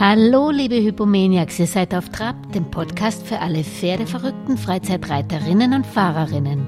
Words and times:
Hallo, 0.00 0.48
liebe 0.50 0.76
Hypomaniacs, 0.76 1.58
ihr 1.58 1.66
seid 1.66 1.94
auf 1.94 2.08
Trab, 2.08 2.54
dem 2.54 2.70
Podcast 2.70 3.26
für 3.26 3.38
alle 3.38 3.62
pferdeverrückten 3.62 4.56
Freizeitreiterinnen 4.56 5.74
und 5.74 5.84
Fahrerinnen. 5.86 6.66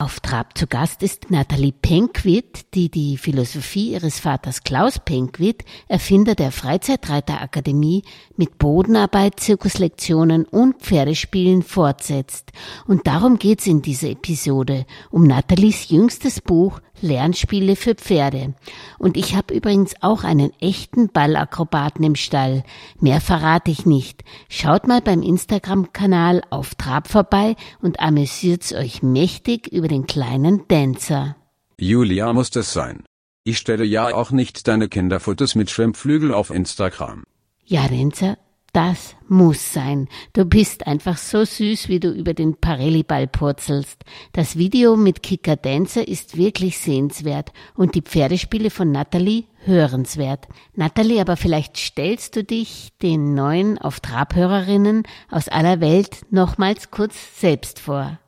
Auf 0.00 0.18
Trab 0.18 0.56
zu 0.56 0.66
Gast 0.66 1.02
ist 1.02 1.30
Nathalie 1.30 1.72
Penkwitt, 1.72 2.72
die 2.72 2.90
die 2.90 3.18
Philosophie 3.18 3.92
ihres 3.92 4.18
Vaters 4.18 4.64
Klaus 4.64 4.98
Penkwitt, 4.98 5.62
Erfinder 5.88 6.34
der 6.34 6.52
Freizeitreiterakademie, 6.52 8.04
mit 8.34 8.56
Bodenarbeit, 8.56 9.40
Zirkuslektionen 9.40 10.46
und 10.46 10.80
Pferdespielen 10.80 11.62
fortsetzt. 11.62 12.50
Und 12.86 13.06
darum 13.06 13.38
geht's 13.38 13.66
in 13.66 13.82
dieser 13.82 14.08
Episode, 14.08 14.86
um 15.10 15.24
Nathalies 15.24 15.90
jüngstes 15.90 16.40
Buch 16.40 16.80
Lernspiele 17.02 17.76
für 17.76 17.94
Pferde. 17.94 18.54
Und 18.98 19.16
ich 19.16 19.34
habe 19.34 19.54
übrigens 19.54 19.94
auch 20.00 20.24
einen 20.24 20.52
echten 20.60 21.08
Ballakrobaten 21.08 22.04
im 22.04 22.14
Stall. 22.14 22.64
Mehr 23.00 23.20
verrate 23.20 23.70
ich 23.70 23.86
nicht. 23.86 24.24
Schaut 24.48 24.86
mal 24.86 25.00
beim 25.00 25.22
Instagram-Kanal 25.22 26.42
auf 26.50 26.74
Trab 26.74 27.08
vorbei 27.08 27.56
und 27.80 28.00
amüsiert's 28.00 28.72
euch 28.72 29.02
mächtig 29.02 29.68
über 29.68 29.88
den 29.88 30.06
kleinen 30.06 30.66
Dancer. 30.68 31.36
Julia 31.78 32.32
muss 32.32 32.54
es 32.56 32.72
sein. 32.72 33.04
Ich 33.44 33.58
stelle 33.58 33.84
ja 33.84 34.14
auch 34.14 34.30
nicht 34.30 34.68
deine 34.68 34.88
Kinderfotos 34.88 35.54
mit 35.54 35.70
Schwimmflügel 35.70 36.34
auf 36.34 36.50
Instagram. 36.50 37.24
Ja, 37.64 37.88
Dancer, 37.88 38.36
das 38.72 39.16
muss 39.28 39.72
sein. 39.72 40.08
Du 40.32 40.44
bist 40.44 40.86
einfach 40.86 41.16
so 41.16 41.44
süß, 41.44 41.88
wie 41.88 42.00
du 42.00 42.10
über 42.10 42.34
den 42.34 42.60
Parelli-Ball 42.60 43.26
purzelst. 43.26 44.04
Das 44.32 44.56
Video 44.56 44.96
mit 44.96 45.22
Kicker 45.22 45.56
Dancer 45.56 46.06
ist 46.06 46.36
wirklich 46.36 46.78
sehenswert 46.78 47.52
und 47.74 47.94
die 47.94 48.02
Pferdespiele 48.02 48.70
von 48.70 48.92
Natalie 48.92 49.44
hörenswert. 49.64 50.46
Natalie, 50.74 51.20
aber 51.20 51.36
vielleicht 51.36 51.76
stellst 51.76 52.36
du 52.36 52.44
dich 52.44 52.90
den 53.02 53.34
neuen 53.34 53.78
auf 53.78 54.00
Trabhörerinnen 54.00 55.02
aus 55.30 55.48
aller 55.48 55.80
Welt 55.80 56.22
nochmals 56.30 56.90
kurz 56.90 57.40
selbst 57.40 57.80
vor. 57.80 58.18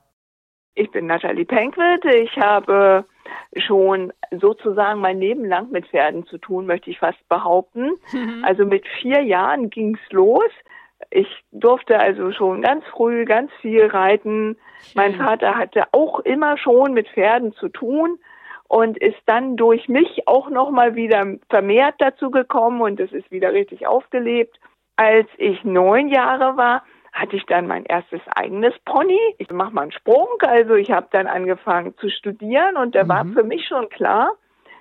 Ich 0.75 0.91
bin 0.91 1.07
Natalie 1.07 1.45
Penkwitt. 1.45 2.05
Ich 2.05 2.37
habe 2.39 3.05
schon 3.57 4.13
sozusagen 4.31 5.01
mein 5.01 5.21
Leben 5.21 5.45
lang 5.45 5.71
mit 5.71 5.87
Pferden 5.87 6.27
zu 6.27 6.39
tun, 6.39 6.67
möchte 6.67 6.91
ich 6.91 6.99
fast 6.99 7.29
behaupten. 7.29 7.93
Mhm. 8.13 8.45
Also 8.45 8.65
mit 8.65 8.87
vier 9.01 9.23
Jahren 9.23 9.71
ging's 9.71 10.01
los. 10.11 10.51
Ich 11.11 11.29
durfte 11.51 11.99
also 11.99 12.33
schon 12.33 12.63
ganz 12.63 12.85
früh 12.87 13.25
ganz 13.25 13.51
viel 13.61 13.87
reiten. 13.87 14.57
Mein 14.95 15.15
Vater 15.17 15.57
hatte 15.57 15.85
auch 15.93 16.21
immer 16.21 16.57
schon 16.57 16.93
mit 16.93 17.09
Pferden 17.09 17.53
zu 17.55 17.69
tun 17.69 18.19
und 18.69 18.97
ist 18.97 19.21
dann 19.27 19.57
durch 19.57 19.89
mich 19.89 20.27
auch 20.27 20.49
noch 20.49 20.71
mal 20.71 20.95
wieder 20.95 21.27
vermehrt 21.51 21.97
dazu 21.99 22.31
gekommen 22.31 22.81
und 22.81 23.01
es 23.01 23.13
ist 23.13 23.31
wieder 23.31 23.53
richtig 23.53 23.87
aufgelebt. 23.87 24.59
Als 24.97 25.29
ich 25.37 25.63
neun 25.65 26.09
Jahre 26.09 26.57
war, 26.57 26.83
hatte 27.13 27.37
ich 27.37 27.45
dann 27.47 27.67
mein 27.67 27.85
erstes 27.85 28.21
eigenes 28.35 28.75
Pony. 28.85 29.19
Ich 29.39 29.51
mache 29.51 29.73
mal 29.73 29.83
einen 29.83 29.93
Sprung, 29.93 30.29
also 30.41 30.75
ich 30.75 30.91
habe 30.91 31.09
dann 31.11 31.27
angefangen 31.27 31.95
zu 31.99 32.09
studieren 32.09 32.77
und 32.77 32.95
da 32.95 33.05
mhm. 33.05 33.09
war 33.09 33.27
für 33.27 33.45
mich 33.45 33.67
schon 33.67 33.89
klar, 33.91 34.33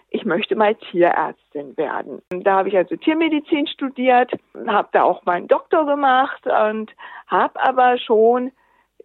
ich 0.09 0.25
möchte 0.25 0.55
mal 0.55 0.75
Tierärztin 0.75 1.75
werden. 1.77 2.21
Da 2.29 2.57
habe 2.57 2.69
ich 2.69 2.77
also 2.77 2.95
Tiermedizin 2.97 3.67
studiert, 3.67 4.31
habe 4.67 4.89
da 4.91 5.03
auch 5.03 5.23
meinen 5.25 5.47
Doktor 5.47 5.85
gemacht 5.85 6.45
und 6.45 6.91
habe 7.27 7.61
aber 7.61 7.97
schon 7.97 8.51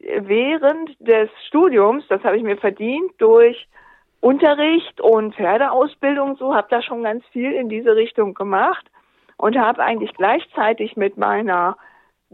während 0.01 0.97
des 0.99 1.31
Studiums, 1.47 2.05
das 2.09 2.23
habe 2.25 2.37
ich 2.37 2.43
mir 2.43 2.57
verdient 2.57 3.13
durch 3.19 3.69
Unterricht 4.21 5.01
und 5.01 5.35
Pferdeausbildung, 5.37 6.37
so 6.37 6.55
habe 6.55 6.67
da 6.71 6.83
schon 6.83 7.05
ganz 7.05 7.25
viel 7.27 7.53
in 7.53 7.69
diese 7.69 7.95
Richtung 7.95 8.35
gemacht 8.35 8.85
und 9.37 9.57
habe 9.57 9.83
eigentlich 9.85 10.13
gleichzeitig 10.15 10.97
mit 10.97 11.17
meiner 11.17 11.77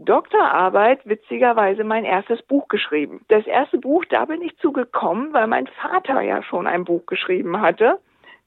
Doktorarbeit 0.05 0.99
witzigerweise 1.05 1.83
mein 1.83 2.05
erstes 2.05 2.41
Buch 2.43 2.67
geschrieben. 2.67 3.25
Das 3.27 3.45
erste 3.45 3.77
Buch, 3.77 4.05
da 4.09 4.25
bin 4.25 4.41
ich 4.41 4.57
zugekommen, 4.57 5.33
weil 5.33 5.47
mein 5.47 5.67
Vater 5.67 6.21
ja 6.21 6.43
schon 6.43 6.67
ein 6.67 6.85
Buch 6.85 7.05
geschrieben 7.05 7.61
hatte. 7.61 7.99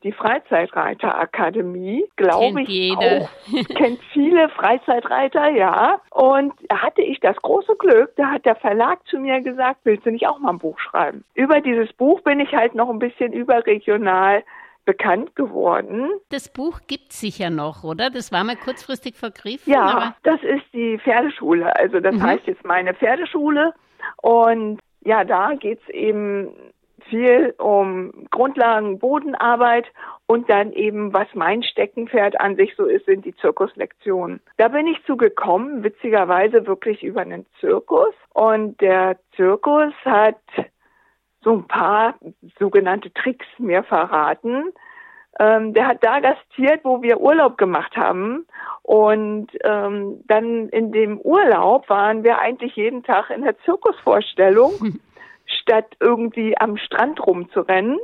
Die 0.02 0.12
Freizeitreiterakademie, 0.12 2.04
glaube 2.16 2.62
ich, 2.62 2.68
jede. 2.68 3.22
auch, 3.22 3.74
kennt 3.74 3.98
viele 4.12 4.48
Freizeitreiter, 4.50 5.48
ja. 5.48 6.00
Und 6.10 6.52
da 6.68 6.82
hatte 6.82 7.02
ich 7.02 7.18
das 7.20 7.36
große 7.36 7.76
Glück, 7.76 8.12
da 8.16 8.30
hat 8.30 8.44
der 8.44 8.56
Verlag 8.56 9.04
zu 9.08 9.18
mir 9.18 9.40
gesagt, 9.40 9.80
willst 9.84 10.06
du 10.06 10.10
nicht 10.10 10.28
auch 10.28 10.38
mal 10.38 10.50
ein 10.50 10.58
Buch 10.58 10.78
schreiben? 10.78 11.24
Über 11.34 11.60
dieses 11.60 11.92
Buch 11.94 12.20
bin 12.20 12.40
ich 12.40 12.54
halt 12.54 12.74
noch 12.74 12.90
ein 12.90 12.98
bisschen 12.98 13.32
überregional 13.32 14.44
bekannt 14.86 15.36
geworden. 15.36 16.08
Das 16.30 16.48
Buch 16.48 16.80
gibt 16.86 17.12
es 17.12 17.20
sicher 17.20 17.50
noch, 17.50 17.84
oder? 17.84 18.08
Das 18.08 18.32
war 18.32 18.44
mal 18.44 18.56
kurzfristig 18.56 19.16
vergriffen. 19.16 19.72
Ja, 19.72 20.16
das 20.22 20.42
ist 20.42 20.64
die 20.72 20.98
Pferdeschule. 20.98 21.76
Also 21.76 22.00
das 22.00 22.14
mhm. 22.14 22.22
heißt 22.22 22.46
jetzt 22.46 22.64
meine 22.64 22.94
Pferdeschule. 22.94 23.74
Und 24.22 24.80
ja, 25.04 25.24
da 25.24 25.52
geht 25.54 25.80
es 25.82 25.88
eben 25.90 26.48
viel 27.08 27.54
um 27.58 28.26
Grundlagen, 28.30 28.98
Bodenarbeit 28.98 29.86
und 30.26 30.50
dann 30.50 30.72
eben, 30.72 31.12
was 31.12 31.28
mein 31.34 31.62
Steckenpferd 31.62 32.40
an 32.40 32.56
sich 32.56 32.74
so 32.76 32.84
ist, 32.84 33.06
sind 33.06 33.24
die 33.24 33.36
Zirkuslektionen. 33.36 34.40
Da 34.56 34.68
bin 34.68 34.86
ich 34.86 35.04
zugekommen, 35.04 35.84
witzigerweise 35.84 36.66
wirklich 36.66 37.02
über 37.02 37.20
einen 37.20 37.46
Zirkus. 37.60 38.14
Und 38.34 38.80
der 38.80 39.18
Zirkus 39.36 39.92
hat 40.04 40.40
so 41.46 41.52
ein 41.52 41.68
paar 41.68 42.16
sogenannte 42.58 43.12
Tricks 43.14 43.46
mir 43.58 43.84
verraten. 43.84 44.72
Ähm, 45.38 45.74
der 45.74 45.86
hat 45.86 46.02
da 46.02 46.18
gastiert, 46.18 46.80
wo 46.82 47.02
wir 47.02 47.20
Urlaub 47.20 47.56
gemacht 47.56 47.96
haben. 47.96 48.46
Und 48.82 49.46
ähm, 49.62 50.24
dann 50.26 50.68
in 50.70 50.90
dem 50.90 51.20
Urlaub 51.20 51.88
waren 51.88 52.24
wir 52.24 52.40
eigentlich 52.40 52.74
jeden 52.74 53.04
Tag 53.04 53.30
in 53.30 53.42
der 53.42 53.56
Zirkusvorstellung, 53.60 54.98
statt 55.46 55.86
irgendwie 56.00 56.58
am 56.58 56.76
Strand 56.78 57.24
rumzurennen. 57.24 58.00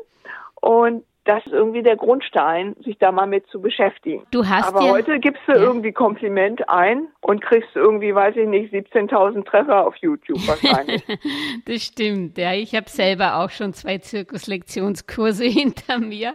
Und 0.60 1.04
das 1.24 1.46
ist 1.46 1.52
irgendwie 1.52 1.84
der 1.84 1.96
Grundstein, 1.96 2.74
sich 2.84 2.98
da 2.98 3.12
mal 3.12 3.26
mit 3.26 3.46
zu 3.46 3.60
beschäftigen. 3.60 4.26
Du 4.32 4.48
hast 4.48 4.68
Aber 4.68 4.84
ja, 4.84 4.90
heute 4.90 5.20
gibst 5.20 5.42
du 5.46 5.52
ja. 5.52 5.58
irgendwie 5.58 5.92
Kompliment 5.92 6.68
ein 6.68 7.06
und 7.20 7.40
kriegst 7.40 7.68
irgendwie, 7.76 8.12
weiß 8.12 8.34
ich 8.36 8.48
nicht, 8.48 8.72
17.000 8.72 9.44
Treffer 9.44 9.86
auf 9.86 9.94
YouTube 9.96 10.40
wahrscheinlich. 10.48 11.04
das 11.66 11.82
stimmt, 11.84 12.38
ja. 12.38 12.54
Ich 12.54 12.74
habe 12.74 12.90
selber 12.90 13.36
auch 13.36 13.50
schon 13.50 13.72
zwei 13.72 13.98
Zirkuslektionskurse 13.98 15.44
hinter 15.52 15.98
mir. 15.98 16.34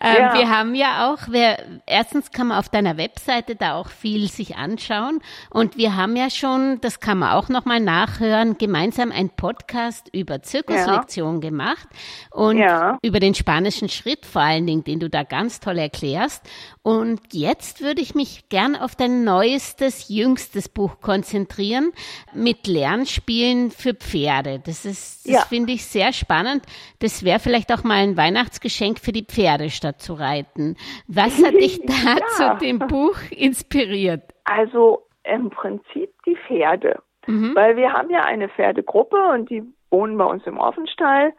Ähm, 0.00 0.16
ja. 0.18 0.34
Wir 0.34 0.50
haben 0.50 0.74
ja 0.74 1.12
auch, 1.12 1.30
wir, 1.30 1.58
erstens 1.86 2.32
kann 2.32 2.48
man 2.48 2.58
auf 2.58 2.68
deiner 2.68 2.96
Webseite 2.96 3.54
da 3.54 3.74
auch 3.76 3.88
viel 3.88 4.26
sich 4.26 4.56
anschauen 4.56 5.20
und 5.50 5.76
wir 5.76 5.94
haben 5.94 6.16
ja 6.16 6.28
schon, 6.28 6.80
das 6.80 6.98
kann 6.98 7.18
man 7.18 7.34
auch 7.34 7.48
nochmal 7.48 7.78
nachhören, 7.78 8.58
gemeinsam 8.58 9.12
ein 9.12 9.30
Podcast 9.30 10.10
über 10.12 10.42
Zirkuslektion 10.42 11.34
ja. 11.34 11.48
gemacht 11.48 11.86
und 12.32 12.60
über 13.02 13.20
den 13.20 13.34
spanischen 13.34 13.88
Schritt 13.88 14.23
vor 14.24 14.42
allen 14.42 14.66
Dingen, 14.66 14.84
den 14.84 15.00
du 15.00 15.08
da 15.08 15.22
ganz 15.22 15.60
toll 15.60 15.78
erklärst. 15.78 16.48
Und 16.82 17.20
jetzt 17.32 17.82
würde 17.82 18.00
ich 18.00 18.14
mich 18.14 18.48
gern 18.48 18.76
auf 18.76 18.94
dein 18.94 19.24
neuestes, 19.24 20.08
jüngstes 20.08 20.68
Buch 20.68 21.00
konzentrieren 21.00 21.92
mit 22.32 22.66
Lernspielen 22.66 23.70
für 23.70 23.94
Pferde. 23.94 24.60
Das 24.64 24.84
ist, 24.84 25.26
das 25.26 25.34
ja. 25.34 25.40
finde 25.40 25.72
ich 25.72 25.84
sehr 25.84 26.12
spannend. 26.12 26.64
Das 27.00 27.24
wäre 27.24 27.38
vielleicht 27.38 27.72
auch 27.72 27.84
mal 27.84 28.02
ein 28.02 28.16
Weihnachtsgeschenk 28.16 28.98
für 28.98 29.12
die 29.12 29.24
Pferde 29.24 29.70
statt 29.70 30.00
zu 30.00 30.14
reiten. 30.14 30.76
Was 31.06 31.42
hat 31.44 31.54
dich 31.54 31.80
da 31.86 32.16
ja. 32.18 32.56
zu 32.58 32.64
dem 32.64 32.78
Buch 32.78 33.16
inspiriert? 33.30 34.22
Also 34.44 35.06
im 35.24 35.50
Prinzip 35.50 36.10
die 36.26 36.36
Pferde. 36.46 37.02
Mhm. 37.26 37.54
Weil 37.54 37.76
wir 37.76 37.92
haben 37.92 38.10
ja 38.10 38.24
eine 38.24 38.48
Pferdegruppe 38.48 39.16
und 39.32 39.50
die 39.50 39.62
wohnen 39.90 40.18
bei 40.18 40.24
uns 40.24 40.46
im 40.46 40.58
Offenstall. 40.58 41.32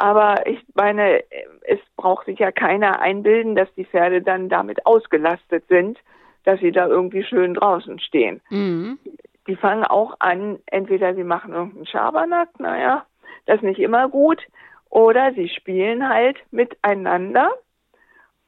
Aber 0.00 0.46
ich 0.46 0.64
meine, 0.72 1.22
es 1.60 1.78
braucht 1.94 2.24
sich 2.24 2.38
ja 2.38 2.50
keiner 2.52 3.00
einbilden, 3.00 3.54
dass 3.54 3.68
die 3.74 3.84
Pferde 3.84 4.22
dann 4.22 4.48
damit 4.48 4.86
ausgelastet 4.86 5.64
sind, 5.68 5.98
dass 6.44 6.58
sie 6.60 6.72
da 6.72 6.86
irgendwie 6.86 7.22
schön 7.22 7.52
draußen 7.52 7.98
stehen. 7.98 8.40
Mhm. 8.48 8.98
Die 9.46 9.56
fangen 9.56 9.84
auch 9.84 10.16
an, 10.18 10.58
entweder 10.64 11.14
sie 11.14 11.22
machen 11.22 11.52
irgendeinen 11.52 11.84
Schabernack, 11.84 12.48
naja, 12.58 13.04
das 13.44 13.56
ist 13.56 13.62
nicht 13.62 13.78
immer 13.78 14.08
gut, 14.08 14.40
oder 14.88 15.34
sie 15.34 15.50
spielen 15.50 16.08
halt 16.08 16.38
miteinander 16.50 17.50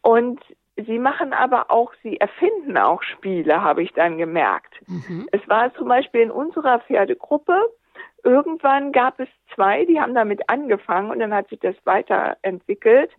und 0.00 0.40
sie 0.76 0.98
machen 0.98 1.34
aber 1.34 1.70
auch, 1.70 1.93
sie 2.02 2.19
erfinden 2.19 2.78
auch 2.78 3.02
Spiele, 3.02 3.60
habe 3.60 3.82
ich 3.82 3.93
dann 3.93 4.16
gemerkt. 4.16 4.72
Mhm. 4.88 5.28
Es 5.32 5.46
war 5.50 5.75
zum 5.75 5.88
Beispiel 5.88 6.22
in 6.22 6.31
unserer 6.31 6.78
Pferdegruppe, 6.78 7.58
irgendwann 8.24 8.92
gab 8.92 9.19
es 9.20 9.28
zwei, 9.54 9.84
die 9.84 10.00
haben 10.00 10.14
damit 10.14 10.48
angefangen 10.48 11.10
und 11.10 11.19
dann 11.19 11.34
hat 11.34 11.48
sich 11.48 11.60
das 11.60 11.74
weiterentwickelt. 11.84 13.10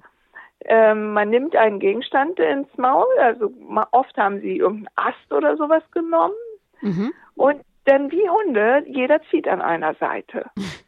Ähm, 0.65 1.13
man 1.13 1.29
nimmt 1.29 1.55
einen 1.55 1.79
Gegenstand 1.79 2.39
ins 2.39 2.69
Maul, 2.77 3.07
also 3.19 3.51
oft 3.91 4.15
haben 4.17 4.39
sie 4.39 4.57
irgendeinen 4.57 4.95
Ast 4.95 5.31
oder 5.33 5.57
sowas 5.57 5.83
genommen 5.91 6.35
mhm. 6.81 7.11
und 7.35 7.61
dann 7.85 8.11
wie 8.11 8.29
Hunde, 8.29 8.83
jeder 8.87 9.21
zieht 9.29 9.47
an 9.47 9.61
einer 9.61 9.93
Seite. 9.95 10.45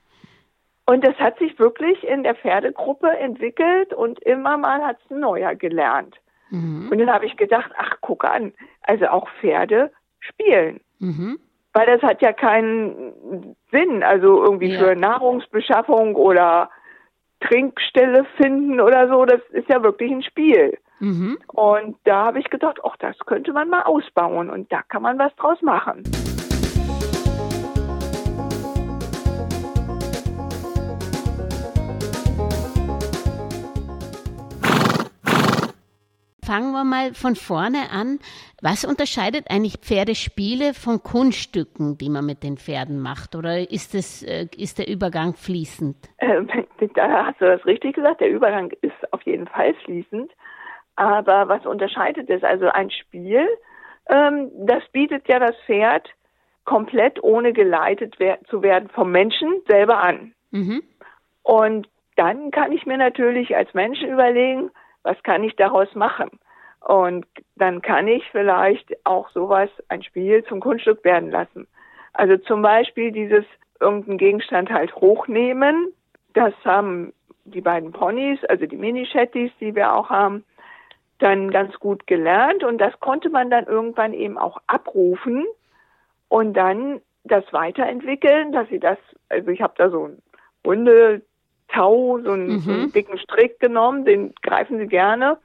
Und 0.88 1.03
das 1.03 1.15
hat 1.15 1.39
sich 1.39 1.57
wirklich 1.57 2.03
in 2.03 2.21
der 2.21 2.35
Pferdegruppe 2.35 3.09
entwickelt 3.09 3.91
und 3.91 4.19
immer 4.19 4.56
mal 4.56 4.83
hat 4.83 4.97
es 5.03 5.09
ein 5.12 5.19
neuer 5.19 5.56
gelernt. 5.56 6.15
Mhm. 6.51 6.89
Und 6.91 7.00
dann 7.00 7.12
habe 7.12 7.25
ich 7.25 7.38
gedacht, 7.38 7.71
ach, 7.75 7.97
guck 8.01 8.23
an, 8.23 8.53
also 8.81 9.07
auch 9.07 9.27
Pferde 9.41 9.91
spielen. 10.19 10.79
Mhm. 11.00 11.39
Weil 11.75 11.88
das 11.88 12.01
hat 12.04 12.22
ja 12.22 12.31
keinen 12.31 13.54
Sinn, 13.69 14.01
also 14.01 14.42
irgendwie 14.42 14.72
ja. 14.72 14.80
für 14.80 14.95
Nahrungsbeschaffung 14.95 16.16
oder 16.16 16.69
Trinkstelle 17.42 18.25
finden 18.38 18.80
oder 18.80 19.10
so, 19.10 19.25
das 19.25 19.42
ist 19.51 19.68
ja 19.68 19.83
wirklich 19.83 20.10
ein 20.10 20.24
Spiel. 20.24 20.77
Mhm. 21.00 21.38
Und 21.48 21.98
da 22.06 22.27
habe 22.27 22.39
ich 22.39 22.50
gedacht, 22.50 22.80
ach, 22.86 22.95
das 23.00 23.18
könnte 23.25 23.51
man 23.51 23.68
mal 23.68 23.81
ausbauen 23.81 24.50
und 24.50 24.72
da 24.72 24.83
kann 24.83 25.01
man 25.01 25.19
was 25.19 25.36
draus 25.36 25.62
machen. 25.62 26.04
Fangen 36.45 36.74
wir 36.74 36.83
mal 36.83 37.13
von 37.13 37.36
vorne 37.36 37.89
an. 37.92 38.19
Was 38.62 38.86
unterscheidet 38.86 39.50
eigentlich 39.50 39.77
Pferdespiele 39.77 40.74
von 40.74 41.01
Kunststücken, 41.01 41.97
die 41.97 42.09
man 42.09 42.25
mit 42.25 42.44
den 42.44 42.57
Pferden 42.57 43.01
macht? 43.01 43.36
Oder 43.36 43.71
ist, 43.71 43.95
das, 43.95 44.21
äh, 44.21 44.47
ist 44.56 44.77
der 44.77 44.88
Übergang 44.88 45.33
fließend? 45.33 45.95
Ähm, 46.19 46.47
da 46.94 47.25
hast 47.25 47.42
du 47.42 47.45
das 47.45 47.65
richtig 47.65 47.95
gesagt. 47.95 48.21
Der 48.21 48.30
Übergang 48.30 48.71
ist 48.81 49.12
auf 49.12 49.24
jeden 49.24 49.47
Fall 49.47 49.74
fließend. 49.86 50.31
Aber 50.95 51.47
was 51.47 51.65
unterscheidet 51.65 52.30
es? 52.30 52.44
Also 52.44 52.68
ein 52.68 52.91
Spiel, 52.91 53.48
ähm, 54.09 54.51
das 54.65 54.83
bietet 54.91 55.27
ja 55.27 55.39
das 55.39 55.56
Pferd 55.65 56.07
komplett 56.63 57.24
ohne 57.24 57.53
geleitet 57.53 58.15
wer 58.18 58.39
zu 58.45 58.62
werden 58.62 58.89
vom 58.89 59.12
Menschen 59.12 59.62
selber 59.68 59.98
an. 59.98 60.33
Mhm. 60.51 60.83
Und 61.44 61.88
dann 62.15 62.51
kann 62.51 62.71
ich 62.71 62.86
mir 62.86 62.98
natürlich 62.98 63.56
als 63.56 63.74
Menschen 63.74 64.09
überlegen, 64.09 64.71
was 65.06 65.22
kann 65.24 65.44
ich 65.44 65.56
daraus 65.56 65.94
machen? 65.96 66.30
Und 66.81 67.25
dann 67.56 67.81
kann 67.81 68.07
ich 68.07 68.28
vielleicht 68.31 69.06
auch 69.06 69.30
sowas, 69.30 69.69
ein 69.88 70.04
Spiel 70.04 70.44
zum 70.46 70.60
Kunststück 70.60 71.04
werden 71.04 71.31
lassen. 71.31 71.68
Also 72.13 72.38
zum 72.38 72.62
Beispiel 72.62 73.12
dieses 73.12 73.46
irgendeinen 73.80 74.18
Gegenstand 74.18 74.72
halt 74.72 74.96
hochnehmen. 74.96 75.94
Das 76.34 76.54
haben 76.63 77.13
die 77.46 77.62
beiden 77.62 77.92
Ponys, 77.92 78.44
also 78.46 78.66
die 78.66 78.78
Mini-Shetties, 78.78 79.52
die 79.60 79.75
wir 79.75 79.94
auch 79.94 80.10
haben, 80.10 80.44
dann 81.19 81.51
ganz 81.51 81.80
gut 81.80 82.08
gelernt. 82.08 82.63
Und 82.63 82.80
das 82.80 83.00
konnte 83.00 83.30
man 83.30 83.50
dann 83.50 83.66
irgendwann 83.66 84.13
eben 84.13 84.38
auch 84.38 84.58
abrufen 84.66 85.46
und 86.30 86.54
dann 86.54 87.01
das 87.24 87.44
weiterentwickeln, 87.51 88.51
dass 88.51 88.68
sie 88.69 88.80
das, 88.80 88.98
also 89.30 89.50
ich 89.50 89.62
habe 89.62 89.74
da 89.78 89.90
so 89.90 90.08
ein 90.08 90.22
Hunde, 90.66 91.22
Tau, 91.75 92.19
so 92.24 92.31
einen, 92.31 92.48
mhm. 92.48 92.60
so 92.60 92.72
einen 92.72 92.92
dicken 92.92 93.18
Strick 93.18 93.60
genommen, 93.60 94.06
den 94.06 94.33
greifen 94.42 94.77
sie 94.77 94.88
gerne, 94.88 95.38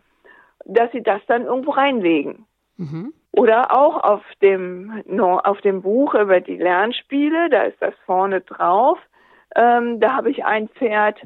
dass 0.64 0.90
sie 0.92 1.02
das 1.02 1.20
dann 1.26 1.44
irgendwo 1.44 1.72
reinlegen. 1.72 2.46
Mhm. 2.76 3.12
Oder 3.32 3.76
auch 3.76 4.02
auf 4.02 4.22
dem, 4.42 5.04
auf 5.18 5.60
dem 5.60 5.82
Buch 5.82 6.14
über 6.14 6.40
die 6.40 6.56
Lernspiele, 6.56 7.48
da 7.48 7.62
ist 7.62 7.80
das 7.80 7.94
vorne 8.04 8.40
drauf. 8.40 8.98
Ähm, 9.54 10.00
da 10.00 10.14
habe 10.14 10.30
ich 10.30 10.44
ein 10.44 10.68
Pferd, 10.68 11.20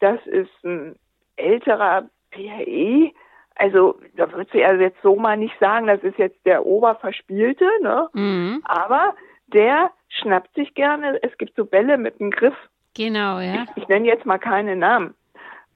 das 0.00 0.24
ist 0.26 0.50
ein 0.64 0.96
älterer 1.36 2.08
PHE. 2.32 3.12
Also, 3.56 4.00
da 4.16 4.30
würde 4.32 4.50
sie 4.52 4.64
also 4.64 4.82
jetzt 4.82 5.00
so 5.02 5.14
mal 5.14 5.36
nicht 5.36 5.56
sagen, 5.60 5.86
das 5.86 6.02
ist 6.02 6.18
jetzt 6.18 6.44
der 6.44 6.66
Oberverspielte, 6.66 7.68
ne? 7.82 8.08
Mhm. 8.12 8.62
Aber 8.64 9.14
der 9.46 9.92
schnappt 10.08 10.54
sich 10.54 10.74
gerne, 10.74 11.22
es 11.22 11.36
gibt 11.38 11.54
so 11.54 11.64
Bälle 11.64 11.98
mit 11.98 12.20
einem 12.20 12.30
Griff 12.30 12.56
Genau, 12.94 13.40
ja. 13.40 13.64
Ich, 13.74 13.82
ich 13.82 13.88
nenne 13.88 14.06
jetzt 14.06 14.26
mal 14.26 14.38
keine 14.38 14.76
Namen. 14.76 15.14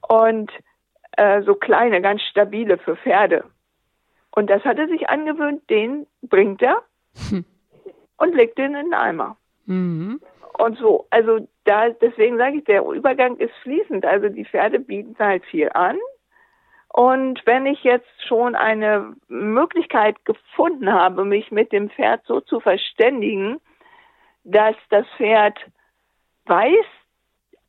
Und 0.07 0.51
äh, 1.13 1.41
so 1.43 1.55
kleine, 1.55 2.01
ganz 2.01 2.21
stabile 2.23 2.77
für 2.77 2.95
Pferde. 2.95 3.43
Und 4.31 4.49
das 4.49 4.63
hat 4.63 4.77
er 4.77 4.87
sich 4.87 5.09
angewöhnt, 5.09 5.69
den 5.69 6.07
bringt 6.21 6.61
er 6.61 6.81
hm. 7.29 7.43
und 8.17 8.35
legt 8.35 8.57
den 8.57 8.75
in 8.75 8.91
den 8.91 8.93
Eimer. 8.93 9.37
Mhm. 9.65 10.21
Und 10.57 10.77
so, 10.77 11.07
also 11.09 11.47
da, 11.63 11.89
deswegen 11.89 12.37
sage 12.37 12.57
ich, 12.57 12.63
der 12.65 12.83
Übergang 12.83 13.37
ist 13.37 13.53
fließend. 13.63 14.05
Also 14.05 14.29
die 14.29 14.45
Pferde 14.45 14.79
bieten 14.79 15.15
halt 15.17 15.45
viel 15.45 15.69
an. 15.73 15.97
Und 16.91 17.41
wenn 17.45 17.65
ich 17.65 17.83
jetzt 17.83 18.09
schon 18.27 18.55
eine 18.55 19.15
Möglichkeit 19.27 20.25
gefunden 20.25 20.91
habe, 20.91 21.23
mich 21.23 21.51
mit 21.51 21.71
dem 21.71 21.89
Pferd 21.89 22.21
so 22.25 22.41
zu 22.41 22.59
verständigen, 22.59 23.61
dass 24.43 24.75
das 24.89 25.05
Pferd 25.17 25.57
weiß, 26.45 26.85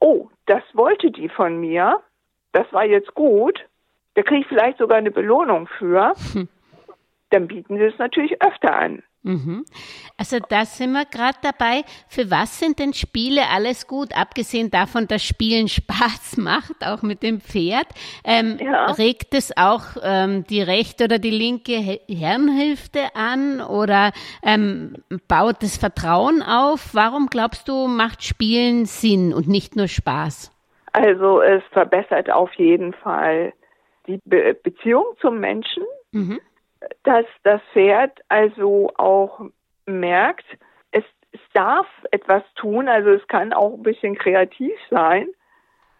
oh, 0.00 0.28
das 0.46 0.62
wollte 0.72 1.10
die 1.10 1.28
von 1.28 1.60
mir, 1.60 2.00
das 2.52 2.70
war 2.72 2.84
jetzt 2.84 3.14
gut, 3.14 3.66
da 4.14 4.22
kriege 4.22 4.40
ich 4.40 4.46
vielleicht 4.48 4.78
sogar 4.78 4.98
eine 4.98 5.10
Belohnung 5.10 5.68
für, 5.78 6.14
hm. 6.32 6.48
dann 7.30 7.46
bieten 7.46 7.76
sie 7.76 7.84
es 7.84 7.98
natürlich 7.98 8.42
öfter 8.42 8.74
an. 8.74 9.02
Mhm. 9.22 9.66
Also 10.16 10.38
da 10.48 10.64
sind 10.64 10.92
wir 10.92 11.04
gerade 11.04 11.38
dabei. 11.42 11.82
Für 12.08 12.30
was 12.30 12.58
sind 12.58 12.78
denn 12.78 12.94
Spiele 12.94 13.42
alles 13.52 13.86
gut? 13.86 14.16
Abgesehen 14.16 14.70
davon, 14.70 15.08
dass 15.08 15.22
Spielen 15.22 15.68
Spaß 15.68 16.38
macht, 16.38 16.86
auch 16.86 17.02
mit 17.02 17.22
dem 17.22 17.40
Pferd, 17.40 17.86
ähm, 18.24 18.58
ja. 18.60 18.92
regt 18.92 19.34
es 19.34 19.56
auch 19.56 19.96
ähm, 20.02 20.44
die 20.44 20.62
rechte 20.62 21.04
oder 21.04 21.18
die 21.18 21.30
linke 21.30 22.00
Hirnhälfte 22.06 23.14
an 23.14 23.60
oder 23.60 24.12
ähm, 24.42 24.94
baut 25.28 25.62
das 25.62 25.76
Vertrauen 25.76 26.42
auf? 26.42 26.94
Warum 26.94 27.26
glaubst 27.26 27.68
du, 27.68 27.88
macht 27.88 28.22
Spielen 28.22 28.86
Sinn 28.86 29.34
und 29.34 29.48
nicht 29.48 29.76
nur 29.76 29.88
Spaß? 29.88 30.50
Also 30.92 31.40
es 31.40 31.62
verbessert 31.72 32.30
auf 32.30 32.52
jeden 32.54 32.94
Fall 32.94 33.52
die 34.06 34.18
Be 34.24 34.58
Beziehung 34.60 35.04
zum 35.20 35.38
Menschen. 35.38 35.84
Mhm 36.12 36.40
dass 37.02 37.26
das 37.42 37.60
Pferd 37.72 38.20
also 38.28 38.90
auch 38.96 39.40
merkt, 39.86 40.46
es, 40.90 41.04
es 41.32 41.40
darf 41.52 41.86
etwas 42.10 42.42
tun, 42.54 42.88
also 42.88 43.10
es 43.10 43.26
kann 43.28 43.52
auch 43.52 43.74
ein 43.74 43.82
bisschen 43.82 44.16
kreativ 44.16 44.74
sein. 44.88 45.28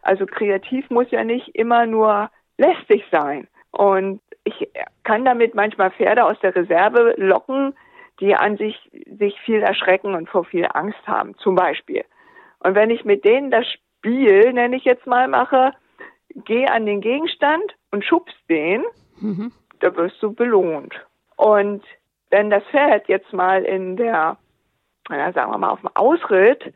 Also 0.02 0.26
kreativ 0.26 0.88
muss 0.90 1.10
ja 1.10 1.24
nicht 1.24 1.48
immer 1.54 1.86
nur 1.86 2.30
lästig 2.56 3.04
sein. 3.10 3.48
Und 3.70 4.20
ich 4.44 4.70
kann 5.04 5.24
damit 5.24 5.54
manchmal 5.54 5.90
Pferde 5.90 6.24
aus 6.24 6.38
der 6.40 6.54
Reserve 6.54 7.14
locken, 7.18 7.74
die 8.20 8.34
an 8.34 8.56
sich, 8.56 8.90
sich 9.18 9.38
viel 9.40 9.62
erschrecken 9.62 10.14
und 10.14 10.28
vor 10.28 10.44
viel 10.44 10.66
Angst 10.72 11.06
haben, 11.06 11.36
zum 11.38 11.54
Beispiel. 11.54 12.04
Und 12.60 12.74
wenn 12.74 12.90
ich 12.90 13.04
mit 13.04 13.24
denen 13.24 13.50
das 13.50 13.66
Spiel, 13.66 14.52
nenne 14.52 14.76
ich 14.76 14.84
jetzt 14.84 15.06
mal, 15.06 15.28
mache, 15.28 15.72
geh 16.34 16.66
an 16.66 16.86
den 16.86 17.00
Gegenstand 17.00 17.74
und 17.90 18.04
schubst 18.04 18.36
den, 18.48 18.84
mhm 19.20 19.52
da 19.80 19.94
wirst 19.96 20.22
du 20.22 20.32
belohnt. 20.32 20.94
Und 21.36 21.82
wenn 22.30 22.50
das 22.50 22.62
Pferd 22.64 23.08
jetzt 23.08 23.32
mal 23.32 23.64
in 23.64 23.96
der, 23.96 24.36
na, 25.08 25.32
sagen 25.32 25.50
wir 25.50 25.58
mal, 25.58 25.70
auf 25.70 25.80
dem 25.80 25.90
Ausritt 25.94 26.72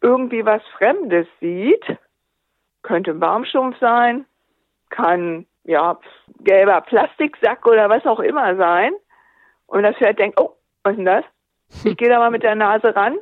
irgendwie 0.00 0.44
was 0.44 0.62
Fremdes 0.78 1.26
sieht, 1.40 1.84
könnte 2.82 3.12
ein 3.12 3.20
Baumstumpf 3.20 3.78
sein, 3.78 4.26
kann 4.90 5.46
ja 5.64 5.98
gelber 6.40 6.82
Plastiksack 6.82 7.66
oder 7.66 7.88
was 7.88 8.04
auch 8.06 8.20
immer 8.20 8.54
sein. 8.56 8.92
Und 9.66 9.82
das 9.82 9.96
Pferd 9.96 10.18
denkt, 10.18 10.38
oh, 10.38 10.54
was 10.82 10.92
ist 10.92 10.98
denn 10.98 11.06
das? 11.06 11.24
Ich 11.84 11.96
gehe 11.96 12.08
da 12.08 12.18
mal 12.18 12.30
mit 12.30 12.42
der 12.42 12.54
Nase 12.54 12.94
ran 12.94 13.16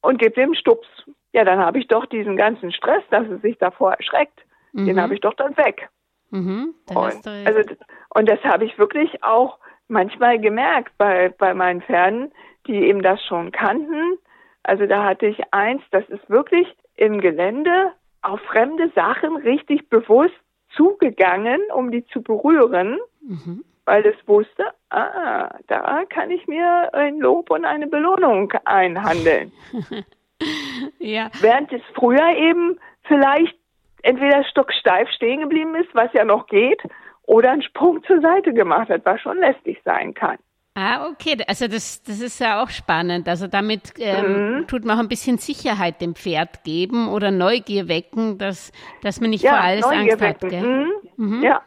und 0.00 0.18
gebe 0.18 0.34
dem 0.34 0.54
Stups. 0.54 0.86
Ja, 1.32 1.44
dann 1.44 1.58
habe 1.58 1.78
ich 1.78 1.88
doch 1.88 2.06
diesen 2.06 2.36
ganzen 2.36 2.72
Stress, 2.72 3.02
dass 3.10 3.26
es 3.28 3.42
sich 3.42 3.58
davor 3.58 3.92
erschreckt, 3.92 4.40
mhm. 4.72 4.86
den 4.86 5.00
habe 5.00 5.14
ich 5.14 5.20
doch 5.20 5.34
dann 5.34 5.56
weg. 5.56 5.88
Mhm, 6.30 6.74
und, 6.88 7.26
also, 7.26 7.74
und 8.14 8.28
das 8.28 8.42
habe 8.44 8.64
ich 8.64 8.78
wirklich 8.78 9.22
auch 9.22 9.58
manchmal 9.88 10.38
gemerkt 10.38 10.96
bei, 10.96 11.28
bei 11.36 11.54
meinen 11.54 11.82
Pferden, 11.82 12.32
die 12.66 12.76
eben 12.76 13.02
das 13.02 13.22
schon 13.24 13.52
kannten. 13.52 14.18
Also 14.62 14.86
da 14.86 15.04
hatte 15.04 15.26
ich 15.26 15.40
eins, 15.52 15.82
das 15.90 16.08
ist 16.08 16.28
wirklich 16.30 16.66
im 16.96 17.20
Gelände 17.20 17.92
auf 18.22 18.40
fremde 18.42 18.90
Sachen 18.94 19.36
richtig 19.36 19.88
bewusst 19.88 20.34
zugegangen, 20.76 21.60
um 21.74 21.90
die 21.90 22.06
zu 22.06 22.22
berühren, 22.22 22.98
mhm. 23.22 23.64
weil 23.86 24.06
es 24.06 24.16
wusste, 24.28 24.66
ah, 24.90 25.58
da 25.66 26.04
kann 26.08 26.30
ich 26.30 26.46
mir 26.46 26.94
ein 26.94 27.18
Lob 27.18 27.50
und 27.50 27.64
eine 27.64 27.86
Belohnung 27.86 28.52
einhandeln. 28.64 29.50
ja. 30.98 31.30
Während 31.40 31.72
es 31.72 31.82
früher 31.94 32.36
eben 32.36 32.78
vielleicht 33.04 33.56
entweder 34.02 34.44
stocksteif 34.44 35.08
stehen 35.10 35.40
geblieben 35.40 35.74
ist, 35.74 35.94
was 35.94 36.12
ja 36.12 36.24
noch 36.24 36.46
geht, 36.46 36.82
oder 37.22 37.52
einen 37.52 37.62
Sprung 37.62 38.02
zur 38.04 38.20
Seite 38.20 38.52
gemacht 38.52 38.88
hat, 38.88 39.04
was 39.04 39.20
schon 39.20 39.38
lästig 39.38 39.80
sein 39.84 40.14
kann. 40.14 40.38
Ah, 40.74 41.08
okay. 41.08 41.36
Also 41.48 41.66
das, 41.66 42.02
das 42.04 42.20
ist 42.20 42.38
ja 42.40 42.62
auch 42.62 42.70
spannend. 42.70 43.28
Also 43.28 43.48
damit 43.48 43.92
ähm, 43.98 44.60
mhm. 44.60 44.66
tut 44.68 44.84
man 44.84 44.96
auch 44.96 45.00
ein 45.02 45.08
bisschen 45.08 45.38
Sicherheit 45.38 46.00
dem 46.00 46.14
Pferd 46.14 46.62
geben 46.62 47.08
oder 47.08 47.30
Neugier 47.30 47.88
wecken, 47.88 48.38
dass, 48.38 48.72
dass 49.02 49.20
man 49.20 49.30
nicht 49.30 49.42
ja, 49.42 49.50
vor 49.50 49.60
alles 49.60 49.84
Neugier 49.84 50.00
Angst 50.00 50.20
wecken. 50.20 50.42
hat. 50.42 50.50
Gell? 50.50 50.86
Mhm. 51.16 51.36
Mhm. 51.36 51.42
Ja. 51.42 51.62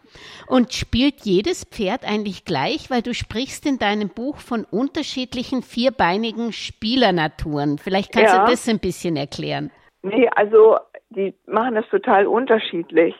Und 0.48 0.74
spielt 0.74 1.22
jedes 1.26 1.66
Pferd 1.66 2.06
eigentlich 2.06 2.46
gleich? 2.46 2.90
Weil 2.90 3.02
du 3.02 3.14
sprichst 3.14 3.66
in 3.66 3.78
deinem 3.78 4.10
Buch 4.10 4.38
von 4.38 4.66
unterschiedlichen 4.66 5.64
vierbeinigen 5.64 6.54
Spielernaturen. 6.54 7.78
Vielleicht 7.78 8.14
kannst 8.14 8.34
ja. 8.34 8.46
du 8.46 8.52
das 8.52 8.68
ein 8.70 8.80
bisschen 8.80 9.18
erklären. 9.18 9.70
Nee, 10.02 10.30
also 10.36 10.78
die 11.14 11.36
machen 11.46 11.76
das 11.76 11.88
total 11.90 12.28
unterschiedlich. 12.28 13.16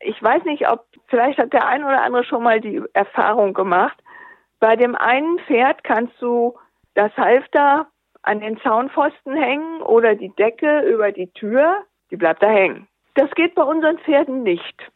Ich 0.00 0.22
weiß 0.22 0.44
nicht, 0.44 0.68
ob 0.68 0.86
vielleicht 1.08 1.38
hat 1.38 1.52
der 1.52 1.66
ein 1.66 1.84
oder 1.84 2.02
andere 2.02 2.24
schon 2.24 2.42
mal 2.42 2.60
die 2.60 2.82
Erfahrung 2.92 3.54
gemacht. 3.54 3.96
Bei 4.60 4.76
dem 4.76 4.94
einen 4.94 5.38
Pferd 5.40 5.84
kannst 5.84 6.20
du 6.20 6.58
das 6.94 7.16
Halfter 7.16 7.86
an 8.22 8.40
den 8.40 8.58
Zaunpfosten 8.60 9.36
hängen 9.36 9.82
oder 9.82 10.14
die 10.14 10.34
Decke 10.34 10.80
über 10.80 11.12
die 11.12 11.30
Tür, 11.32 11.84
die 12.10 12.16
bleibt 12.16 12.42
da 12.42 12.48
hängen. 12.48 12.88
Das 13.14 13.30
geht 13.32 13.54
bei 13.54 13.62
unseren 13.62 13.98
Pferden 13.98 14.42
nicht, 14.42 14.90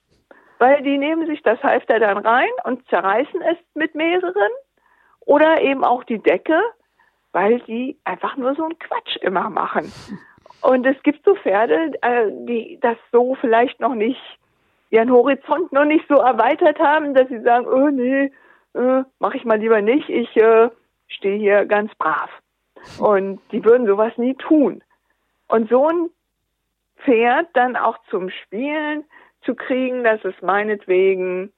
weil 0.58 0.82
die 0.82 0.98
nehmen 0.98 1.26
sich 1.26 1.42
das 1.42 1.62
Halfter 1.62 2.00
dann 2.00 2.18
rein 2.18 2.50
und 2.64 2.86
zerreißen 2.88 3.40
es 3.42 3.56
mit 3.74 3.94
mehreren 3.94 4.50
oder 5.20 5.60
eben 5.60 5.84
auch 5.84 6.04
die 6.04 6.18
Decke, 6.18 6.60
weil 7.32 7.60
die 7.60 7.98
einfach 8.04 8.36
nur 8.36 8.54
so 8.54 8.64
einen 8.64 8.78
Quatsch 8.78 9.16
immer 9.20 9.48
machen. 9.48 9.92
Und 10.62 10.86
es 10.86 11.02
gibt 11.02 11.24
so 11.24 11.34
Pferde, 11.34 11.92
äh, 12.02 12.30
die 12.30 12.78
das 12.80 12.96
so 13.12 13.34
vielleicht 13.40 13.80
noch 13.80 13.94
nicht, 13.94 14.20
ihren 14.90 15.10
Horizont 15.10 15.72
noch 15.72 15.84
nicht 15.84 16.06
so 16.08 16.16
erweitert 16.16 16.78
haben, 16.78 17.14
dass 17.14 17.28
sie 17.28 17.40
sagen, 17.40 17.66
oh 17.66 17.88
nee, 17.88 18.30
äh, 18.74 19.02
mache 19.18 19.36
ich 19.36 19.44
mal 19.44 19.58
lieber 19.58 19.80
nicht, 19.80 20.08
ich 20.08 20.36
äh, 20.36 20.68
stehe 21.08 21.38
hier 21.38 21.66
ganz 21.66 21.94
brav. 21.94 22.30
Und 22.98 23.40
die 23.52 23.64
würden 23.64 23.86
sowas 23.86 24.12
nie 24.16 24.34
tun. 24.34 24.82
Und 25.48 25.68
so 25.68 25.88
ein 25.88 26.10
Pferd 27.04 27.48
dann 27.54 27.76
auch 27.76 27.98
zum 28.10 28.30
Spielen 28.30 29.04
zu 29.42 29.54
kriegen, 29.54 30.04
dass 30.04 30.24
es 30.24 30.34
meinetwegen 30.42 31.52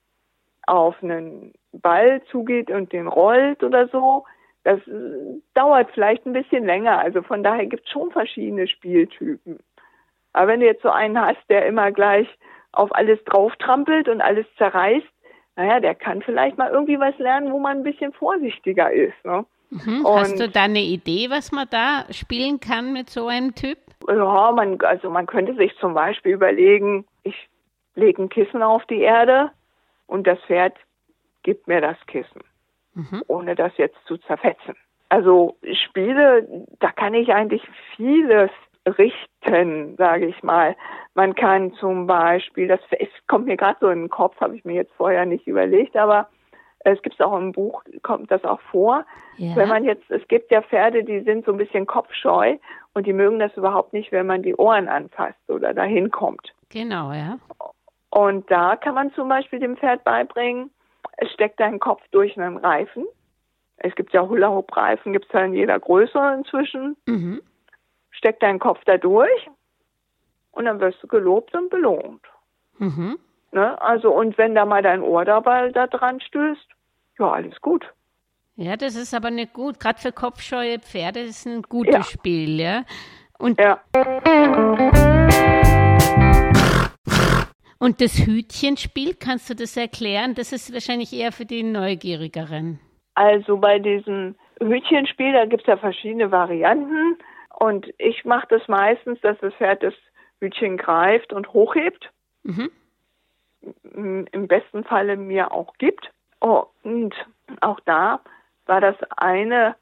auf 0.66 1.02
einen 1.02 1.52
Ball 1.72 2.22
zugeht 2.30 2.70
und 2.70 2.92
den 2.92 3.06
rollt 3.06 3.62
oder 3.64 3.88
so, 3.88 4.24
das 4.64 4.78
äh, 4.86 5.40
dauert 5.54 5.90
vielleicht 5.92 6.26
ein 6.26 6.32
bisschen 6.32 6.64
länger. 6.64 6.98
Also 6.98 7.22
von 7.22 7.42
daher 7.42 7.66
gibt 7.66 7.86
es 7.86 7.92
schon 7.92 8.10
verschiedene 8.10 8.68
Spieltypen. 8.68 9.58
Aber 10.32 10.48
wenn 10.48 10.60
du 10.60 10.66
jetzt 10.66 10.82
so 10.82 10.90
einen 10.90 11.20
hast, 11.20 11.42
der 11.48 11.66
immer 11.66 11.92
gleich 11.92 12.28
auf 12.72 12.94
alles 12.94 13.22
drauf 13.24 13.54
trampelt 13.56 14.08
und 14.08 14.20
alles 14.20 14.46
zerreißt, 14.56 15.06
naja, 15.56 15.80
der 15.80 15.94
kann 15.94 16.22
vielleicht 16.22 16.56
mal 16.56 16.70
irgendwie 16.70 16.98
was 16.98 17.16
lernen, 17.18 17.52
wo 17.52 17.58
man 17.58 17.78
ein 17.78 17.82
bisschen 17.82 18.12
vorsichtiger 18.14 18.90
ist. 18.90 19.24
Ne? 19.24 19.44
Mhm. 19.70 20.06
Hast 20.06 20.40
du 20.40 20.48
da 20.48 20.62
eine 20.62 20.80
Idee, 20.80 21.28
was 21.28 21.52
man 21.52 21.66
da 21.68 22.06
spielen 22.10 22.60
kann 22.60 22.94
mit 22.94 23.10
so 23.10 23.26
einem 23.26 23.54
Typ? 23.54 23.78
Ja, 24.08 24.52
man, 24.52 24.80
also 24.80 25.10
man 25.10 25.26
könnte 25.26 25.54
sich 25.54 25.76
zum 25.78 25.92
Beispiel 25.92 26.32
überlegen, 26.32 27.04
ich 27.24 27.48
lege 27.94 28.22
ein 28.22 28.28
Kissen 28.30 28.62
auf 28.62 28.84
die 28.86 29.00
Erde 29.00 29.50
und 30.06 30.26
das 30.26 30.38
Pferd 30.46 30.74
gibt 31.42 31.68
mir 31.68 31.80
das 31.80 31.98
Kissen 32.06 32.40
mhm. 32.94 33.22
ohne 33.26 33.54
das 33.54 33.72
jetzt 33.76 33.98
zu 34.06 34.18
zerfetzen. 34.18 34.74
Also 35.08 35.56
Spiele, 35.84 36.66
da 36.80 36.90
kann 36.90 37.14
ich 37.14 37.32
eigentlich 37.32 37.62
vieles 37.96 38.50
richten, 38.86 39.96
sage 39.96 40.26
ich 40.26 40.42
mal. 40.42 40.74
Man 41.14 41.34
kann 41.34 41.74
zum 41.74 42.06
Beispiel, 42.06 42.68
das 42.68 42.80
es 42.98 43.08
kommt 43.28 43.46
mir 43.46 43.56
gerade 43.56 43.78
so 43.80 43.88
in 43.88 44.00
den 44.00 44.10
Kopf, 44.10 44.40
habe 44.40 44.56
ich 44.56 44.64
mir 44.64 44.74
jetzt 44.74 44.92
vorher 44.94 45.26
nicht 45.26 45.46
überlegt, 45.46 45.96
aber 45.96 46.28
es 46.84 47.00
gibt 47.02 47.22
auch 47.22 47.36
im 47.36 47.52
Buch, 47.52 47.82
kommt 48.02 48.30
das 48.30 48.44
auch 48.44 48.60
vor. 48.70 49.04
Ja. 49.36 49.54
Wenn 49.54 49.68
man 49.68 49.84
jetzt, 49.84 50.10
es 50.10 50.26
gibt 50.28 50.50
ja 50.50 50.62
Pferde, 50.62 51.04
die 51.04 51.20
sind 51.20 51.44
so 51.44 51.52
ein 51.52 51.58
bisschen 51.58 51.86
kopfscheu 51.86 52.56
und 52.94 53.06
die 53.06 53.12
mögen 53.12 53.38
das 53.38 53.56
überhaupt 53.56 53.92
nicht, 53.92 54.10
wenn 54.10 54.26
man 54.26 54.42
die 54.42 54.56
Ohren 54.56 54.88
anfasst 54.88 55.48
oder 55.48 55.74
dahin 55.74 56.10
kommt. 56.10 56.52
Genau, 56.70 57.12
ja. 57.12 57.38
Und 58.10 58.50
da 58.50 58.76
kann 58.76 58.94
man 58.94 59.12
zum 59.12 59.28
Beispiel 59.28 59.60
dem 59.60 59.76
Pferd 59.76 60.04
beibringen, 60.04 60.70
es 61.16 61.30
steckt 61.32 61.60
dein 61.60 61.78
Kopf 61.78 62.02
durch 62.10 62.38
einen 62.38 62.56
Reifen. 62.56 63.06
Es 63.76 63.94
gibt 63.94 64.12
ja 64.12 64.26
Hula-Hoop-Reifen, 64.26 65.12
gibt 65.12 65.26
es 65.26 65.32
ja 65.32 65.44
in 65.44 65.54
jeder 65.54 65.78
Größe 65.78 66.18
inzwischen. 66.38 66.96
Mhm. 67.06 67.42
Steck 68.10 68.40
deinen 68.40 68.58
Kopf 68.58 68.80
da 68.84 68.98
durch 68.98 69.50
und 70.52 70.66
dann 70.66 70.80
wirst 70.80 71.02
du 71.02 71.06
gelobt 71.06 71.54
und 71.54 71.70
belohnt. 71.70 72.22
Mhm. 72.78 73.18
Ne? 73.50 73.80
Also, 73.82 74.10
und 74.12 74.38
wenn 74.38 74.54
da 74.54 74.64
mal 74.64 74.82
dein 74.82 75.02
Ohr 75.02 75.24
dabei 75.24 75.70
da 75.70 75.86
dran 75.86 76.20
stößt, 76.20 76.68
ja, 77.18 77.32
alles 77.32 77.60
gut. 77.60 77.84
Ja, 78.56 78.76
das 78.76 78.96
ist 78.96 79.14
aber 79.14 79.30
nicht 79.30 79.52
gut. 79.52 79.80
Gerade 79.80 80.00
für 80.00 80.12
kopfscheue 80.12 80.78
Pferde 80.78 81.20
ist 81.20 81.46
ein 81.46 81.62
gutes 81.62 81.94
ja. 81.94 82.02
Spiel, 82.02 82.60
ja. 82.60 82.84
Und 83.38 83.58
ja. 83.58 83.80
Und 87.82 88.00
das 88.00 88.24
Hütchenspiel, 88.24 89.16
kannst 89.16 89.50
du 89.50 89.54
das 89.56 89.76
erklären? 89.76 90.36
Das 90.36 90.52
ist 90.52 90.72
wahrscheinlich 90.72 91.12
eher 91.12 91.32
für 91.32 91.44
die 91.44 91.64
Neugierigeren. 91.64 92.78
Also 93.16 93.56
bei 93.56 93.80
diesem 93.80 94.36
Hütchenspiel, 94.60 95.32
da 95.32 95.46
gibt 95.46 95.62
es 95.62 95.66
ja 95.66 95.76
verschiedene 95.76 96.30
Varianten. 96.30 97.18
Und 97.58 97.92
ich 97.98 98.24
mache 98.24 98.46
das 98.50 98.68
meistens, 98.68 99.20
dass 99.22 99.36
das 99.40 99.52
Pferd 99.54 99.82
das 99.82 99.94
Hütchen 100.38 100.76
greift 100.76 101.32
und 101.32 101.52
hochhebt. 101.52 102.08
Mhm. 102.44 102.70
Im 104.30 104.46
besten 104.46 104.84
Falle 104.84 105.16
mir 105.16 105.50
auch 105.50 105.74
gibt. 105.78 106.08
Oh, 106.40 106.66
und 106.84 107.16
auch 107.62 107.80
da 107.80 108.20
war 108.66 108.80
das 108.80 108.94
eine 109.16 109.74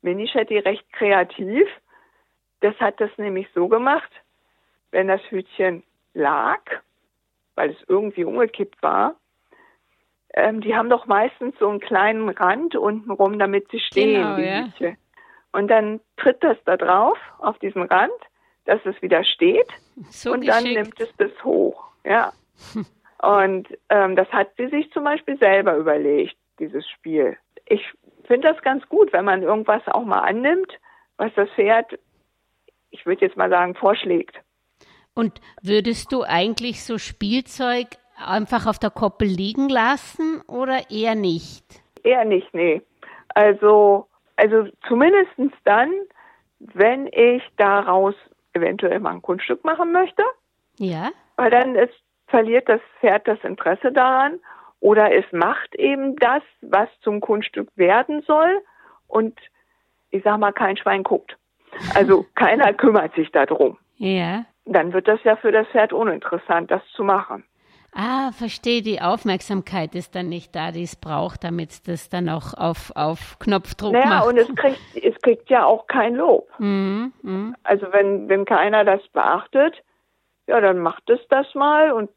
Minishetty 0.00 0.60
recht 0.60 0.84
kreativ. 0.92 1.66
Das 2.60 2.76
hat 2.78 3.00
das 3.00 3.10
nämlich 3.16 3.48
so 3.52 3.66
gemacht, 3.66 4.12
wenn 4.92 5.08
das 5.08 5.20
Hütchen 5.28 5.82
lag, 6.14 6.60
weil 7.54 7.70
es 7.70 7.76
irgendwie 7.88 8.24
umgekippt 8.24 8.82
war. 8.82 9.16
Ähm, 10.34 10.60
die 10.60 10.74
haben 10.74 10.88
doch 10.88 11.06
meistens 11.06 11.54
so 11.58 11.68
einen 11.68 11.80
kleinen 11.80 12.28
Rand 12.28 12.74
untenrum, 12.74 13.38
damit 13.38 13.70
sie 13.70 13.80
stehen, 13.80 14.22
genau, 14.22 14.36
die 14.36 14.42
ja. 14.42 14.64
Hütchen. 14.64 14.96
Und 15.52 15.68
dann 15.68 16.00
tritt 16.16 16.42
das 16.42 16.56
da 16.64 16.76
drauf, 16.76 17.18
auf 17.38 17.58
diesen 17.58 17.82
Rand, 17.82 18.12
dass 18.64 18.80
es 18.86 19.00
wieder 19.02 19.24
steht. 19.24 19.68
So 20.10 20.32
und 20.32 20.40
geschickt. 20.40 20.56
dann 20.56 20.72
nimmt 20.72 21.00
es 21.00 21.14
das 21.18 21.44
hoch. 21.44 21.84
Ja. 22.04 22.32
und 23.18 23.68
ähm, 23.90 24.16
das 24.16 24.28
hat 24.32 24.48
sie 24.56 24.68
sich 24.68 24.90
zum 24.92 25.04
Beispiel 25.04 25.36
selber 25.38 25.76
überlegt, 25.76 26.36
dieses 26.58 26.88
Spiel. 26.88 27.36
Ich 27.66 27.82
finde 28.24 28.52
das 28.52 28.62
ganz 28.62 28.88
gut, 28.88 29.12
wenn 29.12 29.24
man 29.24 29.42
irgendwas 29.42 29.82
auch 29.88 30.04
mal 30.04 30.20
annimmt, 30.20 30.72
was 31.18 31.32
das 31.34 31.50
Pferd, 31.50 31.98
ich 32.90 33.04
würde 33.04 33.26
jetzt 33.26 33.36
mal 33.36 33.50
sagen, 33.50 33.74
vorschlägt. 33.74 34.40
Und 35.14 35.40
würdest 35.62 36.12
du 36.12 36.22
eigentlich 36.22 36.84
so 36.84 36.98
Spielzeug 36.98 37.86
einfach 38.16 38.66
auf 38.66 38.78
der 38.78 38.90
Koppel 38.90 39.28
liegen 39.28 39.68
lassen 39.68 40.40
oder 40.46 40.90
eher 40.90 41.14
nicht? 41.14 41.64
Eher 42.02 42.24
nicht, 42.24 42.52
nee. 42.54 42.82
Also, 43.28 44.08
also 44.36 44.68
zumindest 44.88 45.30
dann, 45.64 45.90
wenn 46.58 47.08
ich 47.08 47.42
daraus 47.56 48.14
eventuell 48.54 49.00
mal 49.00 49.12
ein 49.12 49.22
Kunststück 49.22 49.64
machen 49.64 49.92
möchte. 49.92 50.22
Ja. 50.78 51.10
Weil 51.36 51.50
dann 51.50 51.74
ist, 51.74 51.94
verliert 52.28 52.68
das 52.68 52.80
Pferd 53.00 53.26
das 53.28 53.42
Interesse 53.44 53.92
daran 53.92 54.40
oder 54.80 55.14
es 55.14 55.24
macht 55.32 55.74
eben 55.74 56.16
das, 56.16 56.42
was 56.60 56.88
zum 57.02 57.20
Kunststück 57.20 57.68
werden 57.76 58.22
soll 58.22 58.62
und 59.06 59.38
ich 60.10 60.22
sag 60.24 60.38
mal, 60.38 60.52
kein 60.52 60.76
Schwein 60.76 61.02
guckt. 61.02 61.36
Also 61.94 62.26
keiner 62.34 62.72
kümmert 62.72 63.14
sich 63.14 63.30
darum. 63.30 63.78
Ja 63.96 64.44
dann 64.64 64.92
wird 64.92 65.08
das 65.08 65.22
ja 65.24 65.36
für 65.36 65.52
das 65.52 65.66
Pferd 65.68 65.92
uninteressant, 65.92 66.70
das 66.70 66.82
zu 66.94 67.04
machen. 67.04 67.44
Ah, 67.94 68.32
verstehe, 68.32 68.80
die 68.80 69.02
Aufmerksamkeit 69.02 69.94
ist 69.94 70.14
dann 70.14 70.30
nicht 70.30 70.56
da, 70.56 70.72
die 70.72 70.84
es 70.84 70.96
braucht, 70.96 71.44
damit 71.44 71.70
es 71.70 71.82
das 71.82 72.08
dann 72.08 72.30
auch 72.30 72.54
auf, 72.54 72.90
auf 72.94 73.38
Knopfdruck 73.38 73.92
naja, 73.92 74.06
macht. 74.06 74.28
und 74.28 74.38
es 74.38 74.54
kriegt, 74.56 74.80
es 74.94 75.14
kriegt 75.20 75.50
ja 75.50 75.66
auch 75.66 75.86
kein 75.86 76.14
Lob. 76.14 76.48
Mhm, 76.58 77.12
mh. 77.22 77.52
Also 77.64 77.92
wenn, 77.92 78.30
wenn 78.30 78.46
keiner 78.46 78.84
das 78.84 79.06
beachtet, 79.08 79.74
ja, 80.46 80.60
dann 80.60 80.78
macht 80.78 81.08
es 81.10 81.20
das 81.28 81.54
mal 81.54 81.92
und 81.92 82.08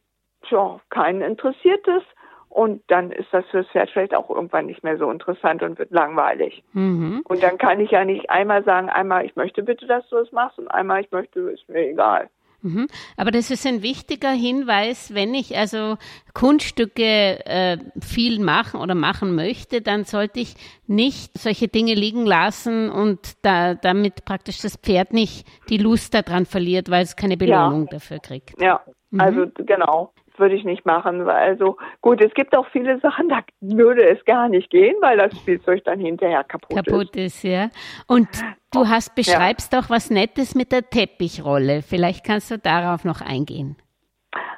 ja, 0.49 0.79
keinen 0.89 1.21
interessiert 1.21 1.85
es. 1.87 2.03
Und 2.47 2.81
dann 2.87 3.11
ist 3.11 3.27
das 3.33 3.43
fürs 3.47 3.67
Pferd 3.67 3.89
vielleicht 3.89 4.15
auch 4.15 4.29
irgendwann 4.29 4.67
nicht 4.67 4.81
mehr 4.81 4.97
so 4.97 5.11
interessant 5.11 5.61
und 5.61 5.77
wird 5.77 5.91
langweilig. 5.91 6.63
Mhm. 6.71 7.21
Und 7.25 7.43
dann 7.43 7.57
kann 7.57 7.81
ich 7.81 7.91
ja 7.91 8.05
nicht 8.05 8.29
einmal 8.29 8.63
sagen, 8.63 8.87
einmal 8.89 9.25
ich 9.25 9.35
möchte 9.35 9.61
bitte, 9.61 9.85
dass 9.87 10.07
du 10.07 10.15
es 10.19 10.31
machst 10.31 10.57
und 10.57 10.69
einmal 10.69 11.01
ich 11.01 11.11
möchte, 11.11 11.41
ist 11.41 11.67
mir 11.67 11.89
egal. 11.89 12.29
Mhm. 12.65 12.87
Aber 13.15 13.29
das 13.29 13.51
ist 13.51 13.67
ein 13.67 13.83
wichtiger 13.83 14.31
Hinweis, 14.31 15.13
wenn 15.13 15.35
ich 15.35 15.55
also 15.55 15.97
Kunststücke 16.33 17.45
äh, 17.45 17.77
viel 18.01 18.39
machen 18.39 18.79
oder 18.79 18.95
machen 18.95 19.35
möchte, 19.35 19.81
dann 19.81 20.03
sollte 20.03 20.39
ich 20.39 20.55
nicht 20.87 21.37
solche 21.37 21.67
Dinge 21.67 21.93
liegen 21.93 22.25
lassen 22.25 22.89
und 22.89 23.33
da, 23.43 23.75
damit 23.75 24.25
praktisch 24.25 24.61
das 24.61 24.77
Pferd 24.77 25.13
nicht 25.13 25.47
die 25.69 25.77
Lust 25.77 26.15
daran 26.15 26.47
verliert, 26.47 26.89
weil 26.89 27.03
es 27.03 27.15
keine 27.15 27.37
Belohnung 27.37 27.83
ja. 27.83 27.91
dafür 27.91 28.17
kriegt. 28.17 28.59
Ja, 28.59 28.81
mhm. 29.11 29.21
also 29.21 29.45
genau 29.57 30.11
würde 30.39 30.55
ich 30.55 30.63
nicht 30.63 30.85
machen. 30.85 31.27
Also 31.27 31.77
gut, 32.01 32.21
es 32.21 32.33
gibt 32.33 32.55
auch 32.55 32.67
viele 32.67 32.99
Sachen, 32.99 33.29
da 33.29 33.39
würde 33.61 34.07
es 34.07 34.23
gar 34.25 34.49
nicht 34.49 34.69
gehen, 34.69 34.95
weil 35.01 35.17
das 35.17 35.35
Spielzeug 35.37 35.83
dann 35.85 35.99
hinterher 35.99 36.43
kaputt, 36.43 36.75
kaputt 36.75 37.15
ist. 37.15 37.37
ist. 37.37 37.43
ja. 37.43 37.69
Und 38.07 38.27
du 38.71 38.87
hast 38.87 39.15
beschreibst 39.15 39.73
ja. 39.73 39.81
doch 39.81 39.89
was 39.89 40.09
Nettes 40.09 40.55
mit 40.55 40.71
der 40.71 40.89
Teppichrolle. 40.89 41.81
Vielleicht 41.81 42.25
kannst 42.25 42.51
du 42.51 42.57
darauf 42.57 43.05
noch 43.05 43.21
eingehen. 43.21 43.75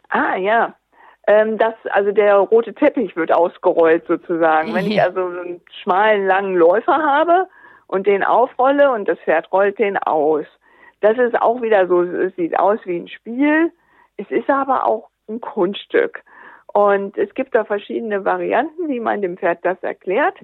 Ah 0.09 0.35
ja. 0.35 0.75
Ähm, 1.27 1.57
das, 1.57 1.73
also 1.91 2.11
der 2.11 2.37
rote 2.37 2.73
Teppich 2.73 3.15
wird 3.15 3.33
ausgerollt 3.33 4.05
sozusagen. 4.07 4.73
Wenn 4.73 4.87
ich 4.87 5.01
also 5.01 5.25
einen 5.25 5.61
schmalen, 5.81 6.25
langen 6.25 6.55
Läufer 6.55 6.97
habe 6.97 7.47
und 7.87 8.07
den 8.07 8.23
aufrolle 8.23 8.91
und 8.91 9.09
das 9.09 9.19
Pferd 9.19 9.51
rollt 9.51 9.77
den 9.77 9.97
aus, 9.97 10.45
das 11.01 11.17
ist 11.17 11.39
auch 11.39 11.61
wieder 11.61 11.87
so, 11.87 12.01
es 12.01 12.35
sieht 12.35 12.57
aus 12.57 12.79
wie 12.85 12.97
ein 12.99 13.07
Spiel. 13.09 13.71
Es 14.15 14.29
ist 14.31 14.49
aber 14.49 14.87
auch 14.87 15.09
ein 15.27 15.41
Kunststück. 15.41 16.23
Und 16.73 17.17
es 17.17 17.33
gibt 17.33 17.55
da 17.55 17.63
verschiedene 17.65 18.25
Varianten, 18.25 18.87
wie 18.87 18.99
man 18.99 19.21
dem 19.21 19.37
Pferd 19.37 19.59
das 19.63 19.81
erklärt. 19.81 20.35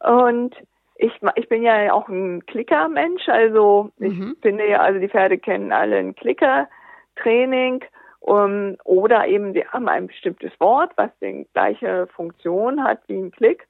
Und 0.00 0.56
ich, 0.96 1.12
ich 1.36 1.48
bin 1.48 1.62
ja 1.62 1.92
auch 1.92 2.08
ein 2.08 2.44
Klicker-Mensch, 2.46 3.28
also 3.28 3.90
mhm. 3.98 4.34
ich 4.34 4.42
finde 4.42 4.68
ja, 4.68 4.80
also 4.80 4.98
die 4.98 5.08
Pferde 5.08 5.38
kennen 5.38 5.72
alle 5.72 5.96
ein 5.96 6.14
Klicker-Training 6.14 7.84
um, 8.20 8.76
oder 8.84 9.26
eben 9.28 9.52
sie 9.52 9.64
haben 9.64 9.88
ein 9.88 10.08
bestimmtes 10.08 10.50
Wort, 10.58 10.92
was 10.96 11.10
die 11.22 11.46
gleiche 11.52 12.08
Funktion 12.08 12.82
hat 12.82 13.00
wie 13.06 13.16
ein 13.16 13.30
Klick. 13.30 13.68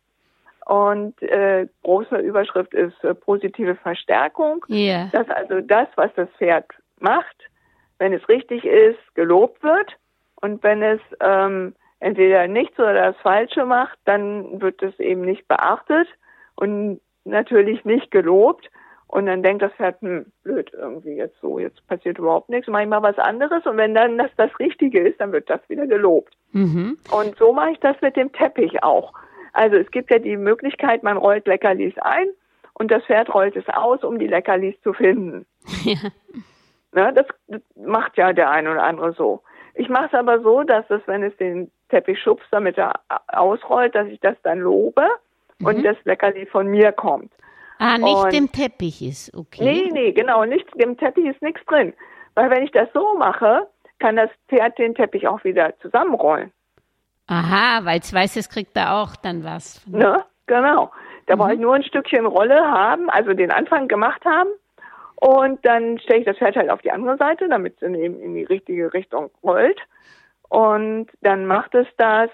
Und 0.65 1.23
äh, 1.23 1.67
große 1.83 2.17
Überschrift 2.17 2.75
ist 2.75 3.03
äh, 3.03 3.15
positive 3.15 3.75
Verstärkung. 3.77 4.65
Yeah. 4.69 5.09
Dass 5.13 5.29
also 5.31 5.61
das, 5.61 5.89
was 5.97 6.11
das 6.15 6.29
Pferd 6.37 6.67
macht, 6.99 7.37
wenn 7.99 8.13
es 8.13 8.29
richtig 8.29 8.65
ist, 8.65 8.99
gelobt 9.15 9.63
wird. 9.63 9.97
Und 10.41 10.63
wenn 10.63 10.83
es 10.83 11.01
ähm, 11.21 11.75
entweder 12.01 12.47
nichts 12.47 12.79
oder 12.79 12.95
das 12.95 13.17
Falsche 13.19 13.65
macht, 13.65 13.99
dann 14.05 14.61
wird 14.61 14.83
es 14.83 14.99
eben 14.99 15.23
nicht 15.23 15.49
beachtet 15.49 16.09
und 16.55 17.01
natürlich 17.25 17.85
nicht 17.85 18.11
gelobt. 18.11 18.71
Und 19.07 19.25
dann 19.25 19.43
denkt 19.43 19.63
das 19.63 19.73
Pferd, 19.73 20.01
hm, 20.03 20.27
blöd, 20.43 20.71
irgendwie 20.75 21.15
jetzt 21.15 21.41
so, 21.41 21.59
jetzt 21.59 21.85
passiert 21.87 22.19
überhaupt 22.19 22.51
nichts, 22.51 22.69
mach 22.69 22.83
ich 22.83 22.89
mal 22.89 23.03
was 23.03 23.19
anderes. 23.19 23.65
Und 23.65 23.79
wenn 23.79 23.95
dann 23.95 24.19
das 24.19 24.31
das 24.37 24.51
Richtige 24.59 25.01
ist, 25.01 25.19
dann 25.21 25.33
wird 25.33 25.49
das 25.49 25.61
wieder 25.69 25.87
gelobt. 25.87 26.35
Mhm. 26.53 26.99
Und 27.11 27.37
so 27.39 27.53
mache 27.53 27.71
ich 27.71 27.81
das 27.81 27.97
mit 28.03 28.17
dem 28.17 28.33
Teppich 28.33 28.83
auch. 28.83 29.15
Also 29.55 29.77
es 29.77 29.91
gibt 29.91 30.11
ja 30.11 30.19
die 30.19 30.37
Möglichkeit, 30.37 31.03
man 31.03 31.17
rollt 31.17 31.47
Leckerlis 31.47 31.95
ein 31.99 32.29
und 32.75 32.91
das 32.91 33.03
Pferd 33.05 33.33
rollt 33.33 33.57
es 33.57 33.69
aus, 33.69 34.05
um 34.05 34.19
die 34.19 34.29
Leckerlis 34.29 34.81
zu 34.83 34.93
finden. 34.93 35.47
Ja. 35.85 36.11
Ne, 36.93 37.13
das, 37.13 37.27
das 37.49 37.61
macht 37.77 38.17
ja 38.17 38.33
der 38.33 38.51
eine 38.51 38.71
oder 38.73 38.83
andere 38.83 39.13
so. 39.13 39.43
Ich 39.79 39.89
mache 39.89 40.07
es 40.07 40.15
aber 40.15 40.41
so, 40.41 40.65
dass 40.65 40.85
es, 40.91 41.01
wenn 41.07 41.23
es 41.23 41.37
den 41.37 41.71
Teppich 41.89 42.21
schubst, 42.21 42.49
damit 42.51 42.77
er 42.77 43.01
ausrollt, 43.29 43.95
dass 43.95 44.09
ich 44.09 44.19
das 44.19 44.35
dann 44.43 44.59
lobe 44.59 45.07
mhm. 45.61 45.67
und 45.67 45.83
das 45.85 45.97
Leckerli 46.05 46.47
von 46.47 46.67
mir 46.67 46.91
kommt. 46.91 47.33
Ah, 47.79 47.97
nicht 47.97 48.13
und 48.13 48.33
dem 48.33 48.51
Teppich 48.51 49.01
ist, 49.01 49.33
okay. 49.37 49.63
Nee, 49.63 49.91
nee, 49.93 50.13
genau, 50.13 50.45
nicht, 50.45 50.67
dem 50.75 50.97
Teppich 50.97 51.27
ist 51.27 51.41
nichts 51.43 51.65
drin. 51.67 51.95
Weil 52.35 52.51
wenn 52.51 52.65
ich 52.65 52.73
das 52.73 52.89
so 52.93 53.17
mache, 53.17 53.69
kann 54.01 54.17
das 54.17 54.31
Pferd 54.49 54.77
den 54.79 54.97
Teppich 54.97 55.29
auch 55.29 55.45
wieder 55.45 55.73
zusammenrollen. 55.79 56.51
Aha, 57.29 57.85
weil 57.85 58.01
es 58.01 58.13
weiß, 58.13 58.37
es 58.37 58.49
kriegt 58.49 58.77
da 58.77 59.01
auch 59.01 59.15
dann 59.15 59.45
was. 59.45 59.87
Ne, 59.87 60.25
genau. 60.47 60.91
Da 61.27 61.37
mhm. 61.37 61.39
brauche 61.39 61.55
ich 61.55 61.61
nur 61.61 61.77
ein 61.77 61.85
Stückchen 61.85 62.27
Rolle 62.27 62.61
haben, 62.69 63.09
also 63.11 63.33
den 63.33 63.53
Anfang 63.53 63.87
gemacht 63.87 64.25
haben. 64.25 64.51
Und 65.21 65.65
dann 65.65 65.99
stelle 65.99 66.21
ich 66.21 66.27
das 66.27 66.39
Pferd 66.39 66.57
halt 66.57 66.71
auf 66.71 66.83
die 66.83 66.93
andere 66.93 67.17
Seite, 67.17 67.49
damit 67.49 67.77
es 67.81 67.83
eben 67.83 68.21
in 68.21 68.35
die 68.35 68.45
richtige 68.45 68.93
Richtung 68.93 69.31
rollt. 69.43 69.81
Und 70.49 71.09
dann 71.21 71.47
macht 71.47 71.75
es 71.75 71.87
das 71.97 72.31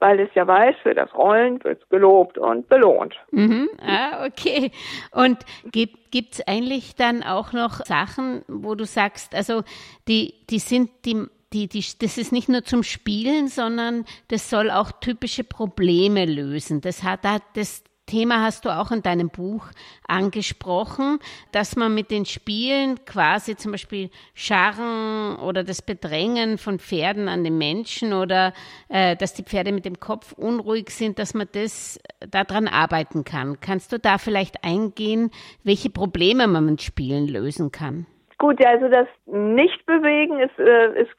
weil 0.00 0.18
es 0.18 0.30
ja 0.34 0.46
weiß, 0.46 0.76
für 0.82 0.94
das 0.94 1.14
Rollen 1.14 1.62
wird 1.62 1.82
es 1.82 1.88
gelobt 1.90 2.38
und 2.38 2.68
belohnt. 2.68 3.14
Mhm. 3.30 3.68
Ah, 3.80 4.26
okay. 4.26 4.72
Und 5.12 5.38
gibt 5.70 6.32
es 6.32 6.48
eigentlich 6.48 6.96
dann 6.96 7.22
auch 7.22 7.52
noch 7.52 7.84
Sachen, 7.84 8.42
wo 8.48 8.74
du 8.74 8.86
sagst, 8.86 9.34
also 9.34 9.62
die, 10.08 10.34
die 10.48 10.58
sind 10.58 10.90
die 11.04 11.26
die, 11.52 11.66
die, 11.66 11.84
das 11.98 12.16
ist 12.16 12.30
nicht 12.30 12.48
nur 12.48 12.62
zum 12.62 12.84
Spielen, 12.84 13.48
sondern 13.48 14.04
das 14.28 14.50
soll 14.50 14.70
auch 14.70 14.92
typische 14.92 15.42
Probleme 15.42 16.24
lösen. 16.24 16.80
Das 16.80 17.02
hat, 17.02 17.24
das, 17.54 17.82
Thema 18.10 18.42
hast 18.42 18.64
du 18.64 18.70
auch 18.70 18.90
in 18.90 19.02
deinem 19.02 19.30
Buch 19.30 19.66
angesprochen, 20.08 21.20
dass 21.52 21.76
man 21.76 21.94
mit 21.94 22.10
den 22.10 22.24
Spielen 22.24 23.04
quasi 23.04 23.56
zum 23.56 23.70
Beispiel 23.70 24.10
Scharren 24.34 25.36
oder 25.36 25.62
das 25.62 25.80
Bedrängen 25.80 26.58
von 26.58 26.80
Pferden 26.80 27.28
an 27.28 27.44
den 27.44 27.56
Menschen 27.56 28.12
oder 28.12 28.52
äh, 28.88 29.14
dass 29.14 29.34
die 29.34 29.44
Pferde 29.44 29.70
mit 29.70 29.84
dem 29.84 30.00
Kopf 30.00 30.32
unruhig 30.32 30.90
sind, 30.90 31.20
dass 31.20 31.34
man 31.34 31.46
das 31.52 32.00
daran 32.28 32.66
arbeiten 32.66 33.24
kann. 33.24 33.58
Kannst 33.60 33.92
du 33.92 33.98
da 33.98 34.18
vielleicht 34.18 34.64
eingehen, 34.64 35.30
welche 35.62 35.90
Probleme 35.90 36.48
man 36.48 36.66
mit 36.66 36.82
Spielen 36.82 37.28
lösen 37.28 37.70
kann? 37.70 38.06
Gut, 38.38 38.64
also 38.64 38.88
das 38.88 39.06
Nichtbewegen 39.26 40.40
ist, 40.40 40.58
äh, 40.58 41.02
ist 41.02 41.12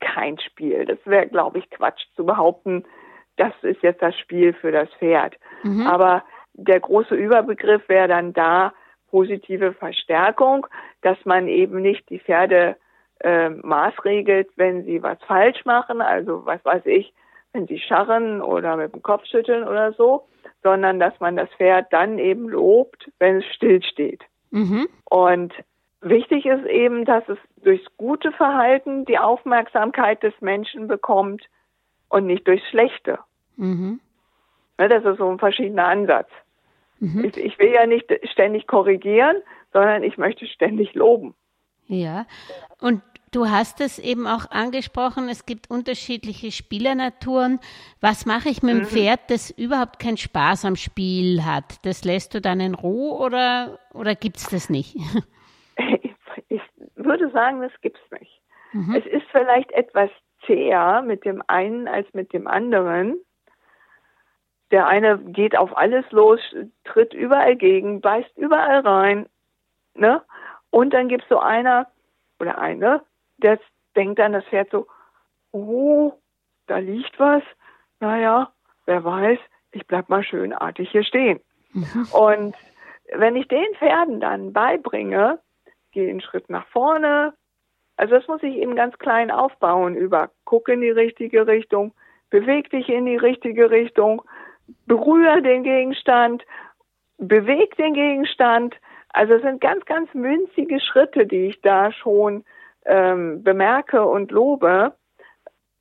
kein 0.00 0.38
Spiel. 0.38 0.84
Das 0.84 0.98
wäre, 1.04 1.26
glaube 1.26 1.58
ich, 1.58 1.70
Quatsch 1.70 2.02
zu 2.14 2.24
behaupten, 2.24 2.84
das 3.36 3.52
ist 3.62 3.82
jetzt 3.82 4.02
das 4.02 4.16
Spiel 4.18 4.52
für 4.52 4.72
das 4.72 4.88
Pferd. 4.98 5.36
Mhm. 5.62 5.86
Aber 5.86 6.24
der 6.54 6.80
große 6.80 7.14
Überbegriff 7.14 7.88
wäre 7.88 8.08
dann 8.08 8.32
da 8.32 8.72
positive 9.10 9.72
Verstärkung, 9.72 10.66
dass 11.02 11.18
man 11.24 11.48
eben 11.48 11.80
nicht 11.82 12.08
die 12.10 12.18
Pferde 12.18 12.76
äh, 13.20 13.50
maßregelt, 13.50 14.50
wenn 14.56 14.84
sie 14.84 15.02
was 15.02 15.18
falsch 15.26 15.64
machen, 15.64 16.00
also 16.00 16.44
was 16.44 16.64
weiß 16.64 16.86
ich, 16.86 17.12
wenn 17.52 17.66
sie 17.66 17.78
scharren 17.78 18.40
oder 18.40 18.76
mit 18.76 18.94
dem 18.94 19.02
Kopf 19.02 19.26
schütteln 19.26 19.64
oder 19.64 19.92
so, 19.92 20.26
sondern 20.62 20.98
dass 20.98 21.18
man 21.20 21.36
das 21.36 21.50
Pferd 21.56 21.92
dann 21.92 22.18
eben 22.18 22.48
lobt, 22.48 23.10
wenn 23.18 23.38
es 23.38 23.46
stillsteht. 23.54 24.22
Mhm. 24.50 24.88
Und 25.04 25.52
wichtig 26.00 26.46
ist 26.46 26.66
eben, 26.66 27.04
dass 27.04 27.28
es 27.28 27.38
durchs 27.62 27.86
gute 27.96 28.32
Verhalten 28.32 29.04
die 29.04 29.18
Aufmerksamkeit 29.18 30.22
des 30.22 30.34
Menschen 30.40 30.88
bekommt 30.88 31.44
und 32.12 32.26
nicht 32.26 32.46
durchs 32.46 32.68
Schlechte. 32.68 33.18
Mhm. 33.56 34.00
Ne, 34.78 34.88
das 34.88 35.04
ist 35.04 35.18
so 35.18 35.28
ein 35.30 35.38
verschiedener 35.38 35.86
Ansatz. 35.86 36.28
Mhm. 37.00 37.24
Ich, 37.24 37.36
ich, 37.36 37.58
will 37.58 37.72
ja 37.72 37.86
nicht 37.86 38.12
ständig 38.30 38.66
korrigieren, 38.66 39.36
sondern 39.72 40.02
ich 40.02 40.18
möchte 40.18 40.46
ständig 40.46 40.94
loben. 40.94 41.34
Ja, 41.86 42.26
und 42.80 43.02
du 43.32 43.48
hast 43.48 43.80
es 43.80 43.98
eben 43.98 44.26
auch 44.26 44.50
angesprochen, 44.50 45.28
es 45.28 45.46
gibt 45.46 45.70
unterschiedliche 45.70 46.52
Spielernaturen. 46.52 47.60
Was 48.00 48.26
mache 48.26 48.50
ich 48.50 48.62
mit 48.62 48.74
dem 48.74 48.80
mhm. 48.80 48.86
Pferd, 48.86 49.20
das 49.28 49.50
überhaupt 49.50 49.98
keinen 49.98 50.18
Spaß 50.18 50.66
am 50.66 50.76
Spiel 50.76 51.44
hat? 51.44 51.84
Das 51.84 52.04
lässt 52.04 52.34
du 52.34 52.40
dann 52.40 52.60
in 52.60 52.74
Ruhe 52.74 53.18
oder, 53.18 53.78
oder 53.94 54.14
gibt 54.14 54.36
es 54.36 54.48
das 54.48 54.70
nicht? 54.70 54.96
Ich, 56.02 56.60
ich 56.60 56.62
würde 56.96 57.30
sagen, 57.30 57.62
das 57.62 57.72
gibt 57.80 57.96
es 57.96 58.20
nicht. 58.20 58.42
Mhm. 58.72 58.94
Es 58.94 59.06
ist 59.06 59.26
vielleicht 59.32 59.72
etwas 59.72 60.10
zäher 60.46 61.02
mit 61.02 61.24
dem 61.24 61.42
einen 61.46 61.88
als 61.88 62.12
mit 62.14 62.32
dem 62.32 62.46
anderen. 62.46 63.20
Der 64.70 64.86
eine 64.86 65.18
geht 65.18 65.56
auf 65.56 65.76
alles 65.76 66.04
los, 66.10 66.40
tritt 66.84 67.12
überall 67.12 67.56
gegen, 67.56 68.00
beißt 68.00 68.36
überall 68.36 68.80
rein. 68.80 69.26
Ne? 69.94 70.22
Und 70.70 70.94
dann 70.94 71.08
gibt 71.08 71.24
es 71.24 71.28
so 71.28 71.38
einer 71.38 71.88
oder 72.40 72.58
eine, 72.58 73.02
der 73.38 73.60
denkt 73.94 74.18
dann, 74.18 74.32
das 74.32 74.44
Pferd 74.46 74.70
so, 74.70 74.86
oh, 75.52 76.12
da 76.66 76.78
liegt 76.78 77.18
was. 77.20 77.42
Naja, 78.00 78.52
wer 78.86 79.04
weiß, 79.04 79.38
ich 79.72 79.86
bleib 79.86 80.08
mal 80.08 80.24
schön 80.24 80.52
artig 80.52 80.90
hier 80.90 81.04
stehen. 81.04 81.40
Mhm. 81.72 82.08
Und 82.12 82.56
wenn 83.14 83.36
ich 83.36 83.48
den 83.48 83.74
Pferden 83.78 84.20
dann 84.20 84.52
beibringe, 84.52 85.38
geh 85.92 86.08
einen 86.08 86.20
Schritt 86.20 86.48
nach 86.48 86.66
vorne, 86.68 87.34
also 87.96 88.14
das 88.14 88.26
muss 88.28 88.42
ich 88.42 88.56
eben 88.56 88.74
ganz 88.74 88.98
klein 88.98 89.30
aufbauen 89.30 89.94
über 89.94 90.30
guck 90.44 90.68
in 90.68 90.80
die 90.80 90.90
richtige 90.90 91.46
Richtung, 91.46 91.92
beweg 92.30 92.70
dich 92.70 92.88
in 92.88 93.06
die 93.06 93.16
richtige 93.16 93.70
Richtung, 93.70 94.22
berühre 94.86 95.42
den 95.42 95.62
Gegenstand, 95.62 96.42
beweg 97.18 97.76
den 97.76 97.94
Gegenstand. 97.94 98.74
Also 99.10 99.34
es 99.34 99.42
sind 99.42 99.60
ganz, 99.60 99.84
ganz 99.84 100.12
münzige 100.14 100.80
Schritte, 100.80 101.26
die 101.26 101.46
ich 101.48 101.60
da 101.60 101.92
schon 101.92 102.44
ähm, 102.86 103.42
bemerke 103.42 104.04
und 104.04 104.30
lobe. 104.30 104.94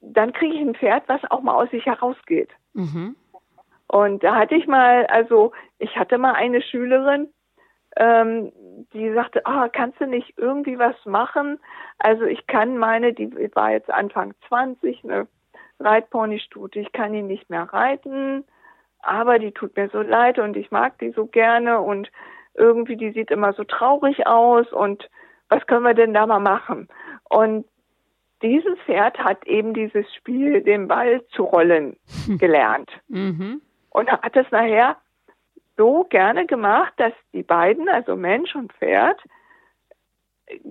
Dann 0.01 0.33
kriege 0.33 0.55
ich 0.55 0.61
ein 0.61 0.75
Pferd, 0.75 1.03
was 1.07 1.21
auch 1.29 1.41
mal 1.41 1.55
aus 1.55 1.69
sich 1.71 1.85
herausgeht. 1.85 2.49
Mhm. 2.73 3.15
Und 3.87 4.23
da 4.23 4.35
hatte 4.35 4.55
ich 4.55 4.67
mal, 4.67 5.05
also 5.07 5.51
ich 5.77 5.97
hatte 5.97 6.17
mal 6.17 6.33
eine 6.33 6.61
Schülerin, 6.61 7.27
ähm, 7.97 8.51
die 8.93 9.13
sagte, 9.13 9.45
ah, 9.45 9.67
kannst 9.69 9.99
du 9.99 10.07
nicht 10.07 10.33
irgendwie 10.37 10.79
was 10.79 10.95
machen? 11.05 11.59
Also 11.99 12.23
ich 12.23 12.47
kann 12.47 12.77
meine, 12.77 13.13
die 13.13 13.31
war 13.55 13.71
jetzt 13.71 13.89
Anfang 13.89 14.33
20, 14.47 15.03
eine 15.03 15.27
Reitponystute, 15.79 16.79
ich 16.79 16.91
kann 16.91 17.13
ihn 17.13 17.27
nicht 17.27 17.49
mehr 17.49 17.63
reiten 17.63 18.45
aber 19.01 19.39
die 19.39 19.51
tut 19.51 19.75
mir 19.75 19.89
so 19.89 20.01
leid 20.01 20.39
und 20.39 20.55
ich 20.55 20.71
mag 20.71 20.97
die 20.99 21.11
so 21.11 21.25
gerne 21.25 21.79
und 21.79 22.11
irgendwie 22.53 22.97
die 22.97 23.11
sieht 23.11 23.31
immer 23.31 23.53
so 23.53 23.63
traurig 23.63 24.27
aus 24.27 24.71
und 24.71 25.09
was 25.49 25.65
können 25.67 25.83
wir 25.83 25.93
denn 25.93 26.13
da 26.13 26.25
mal 26.25 26.39
machen? 26.39 26.87
Und 27.29 27.65
dieses 28.41 28.77
Pferd 28.85 29.17
hat 29.19 29.45
eben 29.45 29.73
dieses 29.73 30.05
Spiel, 30.15 30.61
den 30.61 30.87
Ball 30.87 31.21
zu 31.35 31.43
rollen, 31.43 31.97
gelernt. 32.39 32.89
Mhm. 33.07 33.61
Und 33.89 34.11
hat 34.11 34.35
es 34.35 34.49
nachher 34.51 34.97
so 35.77 36.05
gerne 36.05 36.45
gemacht, 36.45 36.93
dass 36.97 37.13
die 37.33 37.43
beiden, 37.43 37.89
also 37.89 38.15
Mensch 38.15 38.55
und 38.55 38.73
Pferd, 38.73 39.19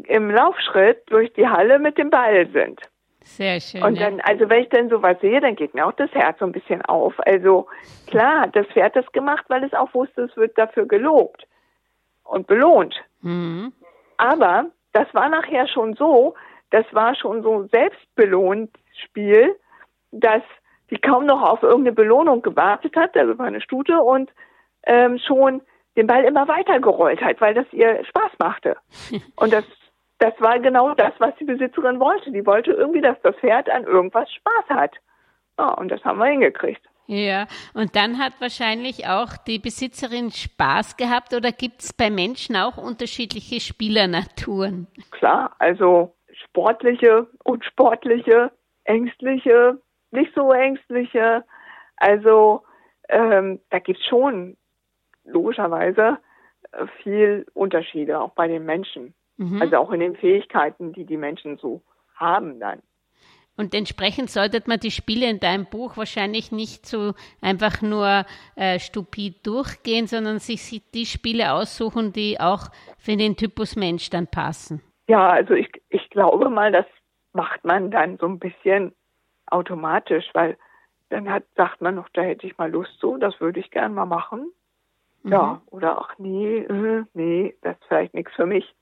im 0.05 0.31
Laufschritt 0.31 1.03
durch 1.07 1.33
die 1.33 1.49
Halle 1.49 1.79
mit 1.79 1.99
dem 1.99 2.11
Ball 2.11 2.49
sind. 2.53 2.81
Sehr 3.23 3.61
schön. 3.61 3.83
Und 3.83 4.01
dann, 4.01 4.21
also 4.21 4.49
wenn 4.49 4.63
ich 4.63 4.69
dann 4.71 4.89
sowas 4.89 5.17
sehe, 5.21 5.41
dann 5.41 5.57
geht 5.57 5.75
mir 5.75 5.87
auch 5.87 5.93
das 5.93 6.11
Herz 6.13 6.39
so 6.39 6.47
ein 6.47 6.53
bisschen 6.53 6.83
auf. 6.83 7.15
Also 7.27 7.67
klar 8.07 8.43
hat 8.43 8.57
das 8.57 8.67
Pferd 8.69 8.97
das 8.97 9.11
gemacht, 9.13 9.45
weil 9.49 9.65
es 9.65 9.75
auch 9.75 9.93
wusste, 9.95 10.23
es 10.23 10.37
wird 10.37 10.57
dafür 10.57 10.87
gelobt 10.87 11.47
und 12.25 12.47
belohnt. 12.47 12.95
Mhm. 13.21 13.73
Aber 14.17 14.67
das 14.93 15.13
war 15.13 15.29
nachher 15.29 15.69
schon 15.69 15.95
so, 15.95 16.35
das 16.71 16.85
war 16.93 17.15
schon 17.15 17.43
so 17.43 17.67
selbstbelohnt 17.71 18.71
Spiel, 19.05 19.57
dass 20.13 20.43
die 20.91 20.99
kaum 20.99 21.27
noch 21.27 21.43
auf 21.43 21.63
irgendeine 21.63 21.95
Belohnung 21.95 22.43
gewartet 22.43 22.97
hat, 22.97 23.17
also 23.17 23.39
war 23.39 23.47
eine 23.47 23.61
Stute 23.61 24.01
und 24.01 24.31
ähm, 24.85 25.19
schon 25.19 25.63
den 25.97 26.07
Ball 26.07 26.25
immer 26.25 26.49
weiter 26.49 26.81
gerollt 26.81 27.21
hat, 27.21 27.41
weil 27.41 27.55
das 27.55 27.67
ihr 27.73 28.05
Spaß 28.05 28.33
machte. 28.39 28.77
Und 29.37 29.53
das, 29.53 29.65
das 30.19 30.35
war 30.39 30.59
genau 30.61 30.95
das, 30.95 31.13
was 31.19 31.35
die 31.37 31.45
Besitzerin 31.45 32.01
wollte. 32.01 32.31
Die 32.31 32.47
wollte 32.47 32.73
irgendwie, 32.73 33.01
dass 33.01 33.21
das 33.23 33.37
Pferd 33.37 33.69
an 33.71 33.85
irgendwas 33.85 34.31
Spaß 34.33 34.69
hat. 34.69 34.93
Ja, 35.59 35.75
und 35.75 35.91
das 35.91 36.03
haben 36.05 36.19
wir 36.19 36.27
hingekriegt. 36.27 36.81
Ja, 37.07 37.49
und 37.75 37.97
dann 37.97 38.19
hat 38.19 38.41
wahrscheinlich 38.41 39.09
auch 39.09 39.37
die 39.37 39.59
Besitzerin 39.59 40.31
Spaß 40.31 40.97
gehabt 40.97 41.35
oder 41.35 41.51
gibt 41.51 41.83
es 41.83 41.93
bei 41.93 42.09
Menschen 42.09 42.57
auch 42.57 42.79
unterschiedliche 42.79 43.61
Spielernaturen? 43.61 44.87
Klar, 45.11 45.55
also 45.59 46.15
sportliche, 46.45 47.27
unsportliche, 47.45 48.53
ängstliche, 48.85 49.81
nicht 50.13 50.33
so 50.35 50.53
ängstliche. 50.53 51.45
Also 51.97 52.63
ähm, 53.09 53.61
da 53.71 53.81
gibt 53.81 53.99
es 53.99 54.07
schon 54.07 54.57
logischerweise 55.25 56.19
äh, 56.73 56.87
viel 57.03 57.47
Unterschiede, 57.55 58.21
auch 58.21 58.31
bei 58.31 58.49
den 58.49 58.65
Menschen. 58.65 59.15
Mhm. 59.37 59.61
Also 59.63 59.77
auch 59.77 59.91
in 59.91 60.01
den 60.01 60.17
Fähigkeiten, 60.17 60.93
die 60.93 61.05
die 61.05 61.17
Menschen 61.17 61.57
so 61.59 61.83
haben 62.15 62.61
dann. 62.61 62.83
Und 63.57 63.75
entsprechend 63.75 64.31
sollte 64.31 64.63
man 64.67 64.81
die 64.81 64.91
Spiele 64.91 65.29
in 65.29 65.39
deinem 65.39 65.67
Buch 65.67 65.99
wahrscheinlich 65.99 66.51
nicht 66.51 66.87
so 66.87 67.13
einfach 67.43 67.83
nur 67.83 68.25
äh, 68.57 68.79
stupid 68.79 69.47
durchgehen, 69.47 70.07
sondern 70.07 70.39
sich 70.39 70.83
die 70.95 71.05
Spiele 71.05 71.53
aussuchen, 71.53 72.15
die 72.15 72.41
auch 72.41 72.69
für 72.97 73.17
den 73.17 73.37
Typus 73.37 73.77
Mensch 73.77 74.09
dann 74.09 74.27
passen. 74.29 74.81
Ja, 75.09 75.29
also 75.29 75.53
ich, 75.53 75.69
ich 75.91 76.09
glaube 76.09 76.49
mal, 76.49 76.73
das 76.73 76.87
macht 77.33 77.65
man 77.65 77.91
dann 77.91 78.17
so 78.17 78.27
ein 78.27 78.39
bisschen 78.39 78.95
automatisch, 79.47 80.25
weil 80.33 80.57
dann 81.11 81.29
hat, 81.29 81.45
sagt 81.57 81.83
man 81.83 81.97
noch, 81.97 82.09
da 82.15 82.23
hätte 82.23 82.47
ich 82.47 82.57
mal 82.57 82.71
Lust 82.71 82.97
so, 82.99 83.19
das 83.19 83.41
würde 83.41 83.61
ich 83.61 83.71
gern 83.71 83.93
mal 83.93 84.07
machen. 84.07 84.51
Mhm. 85.23 85.33
Ja, 85.33 85.61
oder 85.71 85.99
ach 85.99 86.19
nee, 86.19 86.59
äh, 86.59 87.05
nee, 87.15 87.55
das 87.63 87.77
ist 87.77 87.85
vielleicht 87.89 88.15
nichts 88.15 88.33
für 88.35 88.47
mich. 88.47 88.75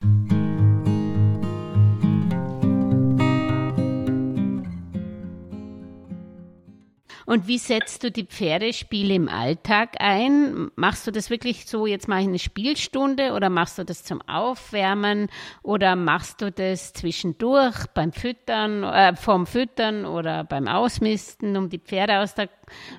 Und 7.28 7.46
wie 7.46 7.58
setzt 7.58 8.02
du 8.04 8.10
die 8.10 8.24
Pferdespiele 8.24 9.12
im 9.12 9.28
Alltag 9.28 9.96
ein? 10.00 10.70
Machst 10.76 11.06
du 11.06 11.10
das 11.10 11.28
wirklich 11.28 11.66
so, 11.66 11.84
jetzt 11.84 12.08
mache 12.08 12.20
ich 12.20 12.26
eine 12.26 12.38
Spielstunde 12.38 13.34
oder 13.34 13.50
machst 13.50 13.78
du 13.78 13.84
das 13.84 14.02
zum 14.02 14.22
Aufwärmen 14.26 15.28
oder 15.62 15.94
machst 15.94 16.40
du 16.40 16.50
das 16.50 16.94
zwischendurch 16.94 17.84
beim 17.94 18.12
Füttern, 18.12 18.82
äh, 18.82 19.14
vorm 19.14 19.44
Füttern 19.44 20.06
oder 20.06 20.44
beim 20.44 20.68
Ausmisten, 20.68 21.54
um 21.58 21.68
die 21.68 21.78
Pferde 21.78 22.20
aus 22.20 22.34
der, 22.34 22.48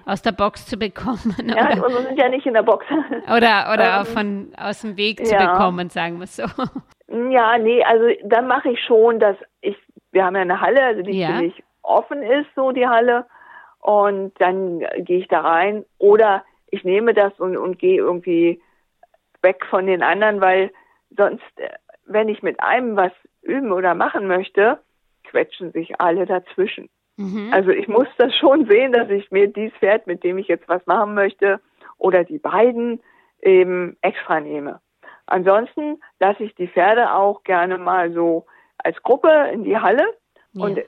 aus 0.05 0.21
der 0.21 0.33
Box 0.33 0.67
zu 0.67 0.77
bekommen? 0.77 1.35
Ja, 1.47 1.71
oder, 1.71 1.89
wir 1.89 2.01
sind 2.03 2.19
ja 2.19 2.29
nicht 2.29 2.45
in 2.45 2.53
der 2.53 2.61
Box. 2.61 2.85
Oder, 3.35 3.73
oder 3.73 4.01
ähm, 4.01 4.05
von, 4.05 4.51
aus 4.59 4.81
dem 4.81 4.95
Weg 4.95 5.25
zu 5.25 5.33
ja. 5.33 5.53
bekommen, 5.53 5.89
sagen 5.89 6.19
wir 6.19 6.27
so. 6.27 6.43
Ja, 7.31 7.57
nee, 7.57 7.83
also 7.83 8.05
dann 8.25 8.45
mache 8.45 8.69
ich 8.69 8.79
schon, 8.85 9.19
dass 9.19 9.37
ich, 9.61 9.75
wir 10.11 10.23
haben 10.23 10.35
ja 10.35 10.43
eine 10.43 10.61
Halle, 10.61 10.83
also 10.83 11.01
die 11.01 11.17
ja. 11.17 11.29
ziemlich 11.29 11.63
offen 11.81 12.21
ist, 12.21 12.45
so 12.55 12.71
die 12.71 12.87
Halle 12.87 13.25
und 13.79 14.33
dann 14.39 14.79
gehe 14.97 15.19
ich 15.19 15.27
da 15.27 15.41
rein 15.41 15.85
oder 15.97 16.43
ich 16.67 16.83
nehme 16.83 17.13
das 17.13 17.37
und, 17.39 17.57
und 17.57 17.79
gehe 17.79 17.97
irgendwie 17.97 18.61
weg 19.41 19.65
von 19.69 19.87
den 19.87 20.03
anderen, 20.03 20.41
weil 20.41 20.71
sonst, 21.15 21.43
äh, 21.57 21.69
wenn 22.05 22.29
ich 22.29 22.43
mit 22.43 22.59
einem 22.61 22.95
was 22.95 23.11
üben 23.41 23.71
oder 23.71 23.95
machen 23.95 24.27
möchte, 24.27 24.79
quetschen 25.23 25.71
sich 25.71 25.99
alle 25.99 26.25
dazwischen. 26.25 26.89
Mhm. 27.17 27.49
Also 27.51 27.71
ich 27.71 27.87
muss 27.87 28.07
das 28.17 28.35
schon 28.35 28.65
sehen, 28.67 28.91
dass 28.91 29.09
ich 29.09 29.31
mir 29.31 29.47
dieses 29.47 29.77
Pferd, 29.77 30.07
mit 30.07 30.23
dem 30.23 30.37
ich 30.37 30.47
jetzt 30.47 30.67
was 30.67 30.85
machen 30.85 31.13
möchte, 31.13 31.59
oder 31.97 32.23
die 32.23 32.39
beiden 32.39 33.01
eben 33.41 33.97
extra 34.01 34.39
nehme. 34.39 34.81
Ansonsten 35.25 36.01
lasse 36.19 36.43
ich 36.43 36.55
die 36.55 36.67
Pferde 36.67 37.13
auch 37.13 37.43
gerne 37.43 37.77
mal 37.77 38.11
so 38.11 38.45
als 38.77 39.01
Gruppe 39.03 39.49
in 39.53 39.63
die 39.63 39.77
Halle 39.77 40.05
ja. 40.53 40.65
und 40.65 40.79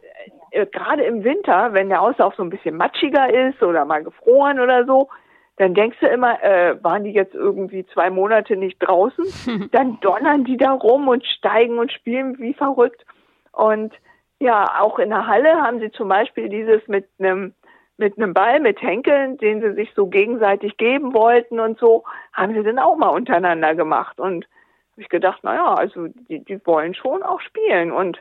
äh, 0.51 0.65
gerade 0.65 1.03
im 1.03 1.23
Winter, 1.23 1.73
wenn 1.73 1.89
der 1.89 2.01
Auslauf 2.01 2.35
so 2.35 2.43
ein 2.43 2.49
bisschen 2.49 2.77
matschiger 2.77 3.33
ist 3.33 3.61
oder 3.63 3.85
mal 3.85 4.03
gefroren 4.03 4.59
oder 4.59 4.85
so, 4.85 5.09
dann 5.57 5.73
denkst 5.73 5.97
du 5.99 6.07
immer, 6.07 6.41
äh, 6.43 6.81
waren 6.83 7.03
die 7.03 7.11
jetzt 7.11 7.35
irgendwie 7.35 7.85
zwei 7.87 8.09
Monate 8.09 8.55
nicht 8.55 8.79
draußen? 8.79 9.69
dann 9.71 9.99
donnern 10.01 10.43
die 10.43 10.57
da 10.57 10.71
rum 10.71 11.07
und 11.07 11.25
steigen 11.25 11.77
und 11.77 11.91
spielen 11.91 12.39
wie 12.39 12.53
verrückt. 12.53 13.05
Und 13.51 13.93
ja, 14.39 14.79
auch 14.79 14.97
in 14.99 15.09
der 15.09 15.27
Halle 15.27 15.61
haben 15.61 15.79
sie 15.79 15.91
zum 15.91 16.07
Beispiel 16.07 16.49
dieses 16.49 16.87
mit 16.87 17.07
einem 17.19 17.53
mit 17.97 18.17
einem 18.17 18.33
Ball 18.33 18.59
mit 18.59 18.81
Henkeln, 18.81 19.37
den 19.37 19.61
sie 19.61 19.73
sich 19.73 19.93
so 19.95 20.07
gegenseitig 20.07 20.77
geben 20.77 21.13
wollten 21.13 21.59
und 21.59 21.77
so, 21.77 22.03
haben 22.33 22.55
sie 22.55 22.63
dann 22.63 22.79
auch 22.79 22.95
mal 22.95 23.09
untereinander 23.09 23.75
gemacht. 23.75 24.19
Und 24.19 24.45
habe 24.93 25.01
ich 25.01 25.09
gedacht, 25.09 25.43
naja, 25.43 25.75
also 25.75 26.07
die, 26.07 26.43
die 26.43 26.65
wollen 26.65 26.95
schon 26.95 27.21
auch 27.21 27.39
spielen. 27.41 27.91
Und 27.91 28.19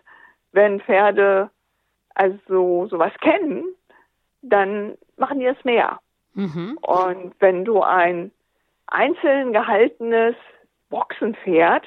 wenn 0.52 0.80
Pferde 0.80 1.48
also 2.14 2.86
sowas 2.88 3.12
kennen, 3.20 3.64
dann 4.42 4.96
machen 5.16 5.40
die 5.40 5.46
es 5.46 5.64
mehr. 5.64 6.00
Mhm. 6.34 6.78
Und 6.80 7.34
wenn 7.40 7.64
du 7.64 7.82
ein 7.82 8.30
einzeln 8.86 9.52
gehaltenes 9.52 10.34
Boxenpferd, 10.88 11.86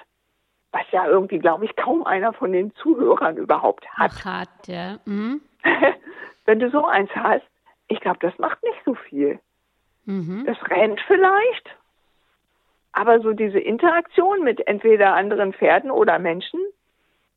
was 0.72 0.84
ja 0.92 1.06
irgendwie, 1.08 1.40
glaube 1.40 1.66
ich, 1.66 1.76
kaum 1.76 2.04
einer 2.06 2.34
von 2.34 2.52
den 2.52 2.74
Zuhörern 2.76 3.38
überhaupt 3.38 3.88
hat. 3.92 4.12
Ach, 4.16 4.26
hat 4.26 4.68
ja. 4.68 4.98
Mhm. 5.06 5.42
wenn 6.46 6.60
du 6.60 6.70
so 6.72 6.86
eins 6.86 7.12
hast, 7.16 7.46
ich 7.88 8.00
glaube, 8.00 8.20
das 8.22 8.38
macht 8.40 8.62
nicht 8.64 8.82
so 8.86 8.96
viel. 8.96 9.40
Mhm. 10.06 10.46
Das 10.46 10.58
rennt 10.70 11.00
vielleicht, 11.08 11.70
aber 12.92 13.20
so 13.22 13.34
diese 13.34 13.60
Interaktion 13.60 14.44
mit 14.44 14.68
entweder 14.68 15.14
anderen 15.14 15.54
Pferden 15.54 15.92
oder 15.92 16.20
Menschen, 16.20 16.60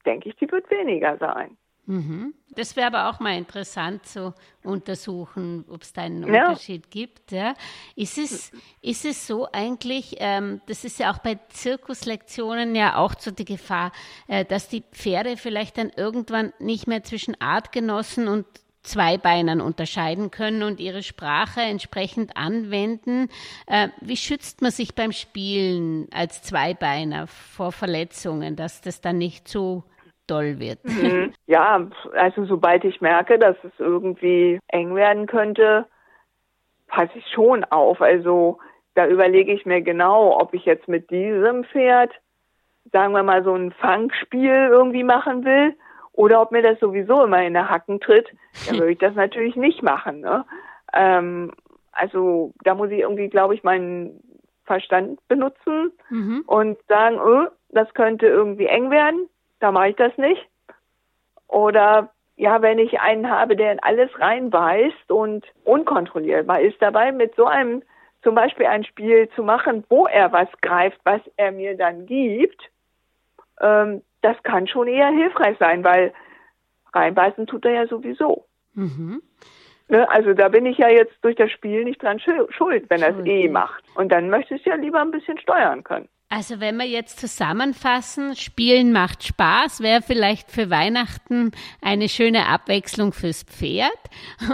denke 0.04 0.28
ich, 0.28 0.36
die 0.36 0.50
wird 0.50 0.70
weniger 0.70 1.16
sein. 1.18 1.56
Mhm. 1.86 2.34
Das 2.50 2.74
wäre 2.74 2.88
aber 2.88 3.08
auch 3.08 3.20
mal 3.20 3.36
interessant 3.36 4.06
zu 4.06 4.34
untersuchen, 4.64 5.64
ob 5.68 5.82
es 5.82 5.92
da 5.92 6.02
einen 6.02 6.26
ja. 6.26 6.48
Unterschied 6.48 6.90
gibt. 6.90 7.30
Ja. 7.30 7.54
Ist, 7.94 8.18
es, 8.18 8.50
ist 8.82 9.04
es 9.04 9.26
so 9.26 9.48
eigentlich, 9.52 10.16
ähm, 10.18 10.60
das 10.66 10.84
ist 10.84 10.98
ja 10.98 11.12
auch 11.12 11.18
bei 11.18 11.38
Zirkuslektionen 11.48 12.74
ja 12.74 12.96
auch 12.96 13.14
so 13.18 13.30
die 13.30 13.44
Gefahr, 13.44 13.92
äh, 14.26 14.44
dass 14.44 14.68
die 14.68 14.82
Pferde 14.92 15.36
vielleicht 15.36 15.78
dann 15.78 15.90
irgendwann 15.94 16.52
nicht 16.58 16.86
mehr 16.86 17.04
zwischen 17.04 17.40
Artgenossen 17.40 18.26
und 18.26 18.46
Zweibeinern 18.82 19.60
unterscheiden 19.60 20.30
können 20.30 20.62
und 20.62 20.80
ihre 20.80 21.02
Sprache 21.02 21.60
entsprechend 21.60 22.36
anwenden. 22.36 23.28
Äh, 23.66 23.88
wie 24.00 24.16
schützt 24.16 24.62
man 24.62 24.70
sich 24.70 24.94
beim 24.94 25.12
Spielen 25.12 26.08
als 26.12 26.42
Zweibeiner 26.42 27.26
vor 27.26 27.72
Verletzungen, 27.72 28.56
dass 28.56 28.80
das 28.80 29.00
dann 29.00 29.18
nicht 29.18 29.48
so 29.48 29.84
doll 30.26 30.58
wird. 30.58 30.84
Mhm. 30.84 31.32
Ja, 31.46 31.86
also 32.14 32.44
sobald 32.44 32.84
ich 32.84 33.00
merke, 33.00 33.38
dass 33.38 33.56
es 33.62 33.72
irgendwie 33.78 34.58
eng 34.68 34.94
werden 34.94 35.26
könnte, 35.26 35.86
passe 36.86 37.18
ich 37.18 37.26
schon 37.32 37.64
auf. 37.64 38.00
Also 38.00 38.58
da 38.94 39.06
überlege 39.06 39.52
ich 39.52 39.66
mir 39.66 39.82
genau, 39.82 40.38
ob 40.40 40.54
ich 40.54 40.64
jetzt 40.64 40.88
mit 40.88 41.10
diesem 41.10 41.64
Pferd, 41.64 42.12
sagen 42.92 43.12
wir 43.12 43.22
mal, 43.22 43.44
so 43.44 43.54
ein 43.54 43.72
Fangspiel 43.72 44.68
irgendwie 44.70 45.04
machen 45.04 45.44
will 45.44 45.74
oder 46.12 46.40
ob 46.40 46.52
mir 46.52 46.62
das 46.62 46.80
sowieso 46.80 47.24
immer 47.24 47.42
in 47.42 47.54
der 47.54 47.68
Hacken 47.68 48.00
tritt, 48.00 48.28
dann 48.66 48.78
würde 48.78 48.92
ich 48.92 48.98
das 48.98 49.14
natürlich 49.14 49.56
nicht 49.56 49.82
machen. 49.82 50.20
Ne? 50.20 50.44
Ähm, 50.92 51.52
also 51.92 52.52
da 52.64 52.74
muss 52.74 52.90
ich 52.90 53.00
irgendwie, 53.00 53.28
glaube 53.28 53.54
ich, 53.54 53.62
meinen 53.62 54.20
Verstand 54.64 55.20
benutzen 55.28 55.92
mhm. 56.10 56.42
und 56.46 56.78
sagen, 56.88 57.18
oh, 57.20 57.46
das 57.70 57.92
könnte 57.94 58.26
irgendwie 58.26 58.66
eng 58.66 58.90
werden 58.90 59.28
da 59.60 59.72
mache 59.72 59.88
ich 59.90 59.96
das 59.96 60.16
nicht. 60.18 60.46
Oder 61.48 62.10
ja, 62.36 62.60
wenn 62.60 62.78
ich 62.78 63.00
einen 63.00 63.30
habe, 63.30 63.56
der 63.56 63.72
in 63.72 63.80
alles 63.80 64.10
reinbeißt 64.18 65.10
und 65.10 65.46
unkontrollierbar 65.64 66.60
ist 66.60 66.80
dabei, 66.80 67.12
mit 67.12 67.34
so 67.34 67.46
einem 67.46 67.82
zum 68.22 68.34
Beispiel 68.34 68.66
ein 68.66 68.84
Spiel 68.84 69.28
zu 69.34 69.42
machen, 69.42 69.84
wo 69.88 70.06
er 70.06 70.32
was 70.32 70.48
greift, 70.60 70.98
was 71.04 71.20
er 71.36 71.52
mir 71.52 71.76
dann 71.76 72.06
gibt, 72.06 72.60
ähm, 73.60 74.02
das 74.20 74.36
kann 74.42 74.66
schon 74.66 74.88
eher 74.88 75.08
hilfreich 75.08 75.56
sein, 75.58 75.84
weil 75.84 76.12
reinbeißen 76.92 77.46
tut 77.46 77.64
er 77.64 77.72
ja 77.72 77.86
sowieso. 77.86 78.44
Mhm. 78.74 79.22
Ne, 79.88 80.10
also 80.10 80.34
da 80.34 80.48
bin 80.48 80.66
ich 80.66 80.78
ja 80.78 80.88
jetzt 80.88 81.14
durch 81.22 81.36
das 81.36 81.50
Spiel 81.52 81.84
nicht 81.84 82.02
dran 82.02 82.18
schuld, 82.18 82.90
wenn 82.90 83.02
er 83.02 83.16
es 83.16 83.24
eh 83.24 83.48
macht. 83.48 83.84
Und 83.94 84.10
dann 84.10 84.30
möchte 84.30 84.56
ich 84.56 84.64
ja 84.64 84.74
lieber 84.74 85.00
ein 85.00 85.12
bisschen 85.12 85.38
steuern 85.38 85.84
können. 85.84 86.08
Also 86.28 86.60
wenn 86.60 86.76
wir 86.76 86.86
jetzt 86.86 87.20
zusammenfassen, 87.20 88.34
Spielen 88.34 88.92
macht 88.92 89.22
Spaß, 89.22 89.80
wäre 89.80 90.02
vielleicht 90.02 90.50
für 90.50 90.70
Weihnachten 90.70 91.52
eine 91.80 92.08
schöne 92.08 92.46
Abwechslung 92.46 93.12
fürs 93.12 93.44
Pferd. 93.44 93.92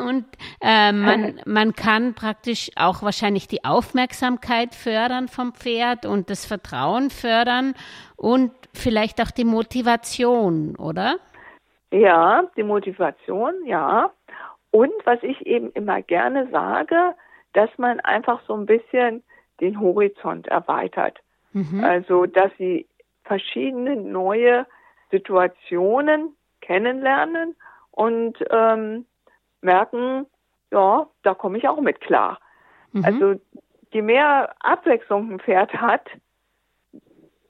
Und 0.06 0.26
äh, 0.61 0.92
man, 0.92 1.40
man 1.46 1.72
kann 1.72 2.12
praktisch 2.12 2.70
auch 2.76 3.02
wahrscheinlich 3.02 3.48
die 3.48 3.64
Aufmerksamkeit 3.64 4.74
fördern 4.74 5.28
vom 5.28 5.54
Pferd 5.54 6.04
und 6.04 6.28
das 6.28 6.44
Vertrauen 6.44 7.08
fördern 7.08 7.74
und 8.16 8.52
vielleicht 8.74 9.22
auch 9.22 9.30
die 9.30 9.44
Motivation, 9.44 10.76
oder? 10.76 11.16
Ja, 11.90 12.44
die 12.54 12.64
Motivation, 12.64 13.54
ja. 13.64 14.11
Und 14.70 14.92
was 15.04 15.22
ich 15.22 15.46
eben 15.46 15.72
immer 15.72 16.02
gerne 16.02 16.48
sage, 16.50 17.14
dass 17.54 17.70
man 17.78 18.00
einfach 18.00 18.40
so 18.46 18.54
ein 18.54 18.66
bisschen 18.66 19.22
den 19.61 19.80
Horizont 19.80 20.48
erweitert. 20.48 21.18
Mhm. 21.52 21.82
Also, 21.84 22.26
dass 22.26 22.50
sie 22.58 22.86
verschiedene 23.24 23.96
neue 23.96 24.66
Situationen 25.10 26.34
kennenlernen 26.60 27.56
und 27.90 28.38
ähm, 28.50 29.06
merken, 29.60 30.26
ja, 30.70 31.06
da 31.22 31.34
komme 31.34 31.58
ich 31.58 31.68
auch 31.68 31.80
mit 31.80 32.00
klar. 32.00 32.38
Mhm. 32.92 33.04
Also 33.04 33.40
je 33.92 34.02
mehr 34.02 34.54
Abwechslung 34.60 35.30
ein 35.30 35.40
Pferd 35.40 35.72
hat, 35.74 36.08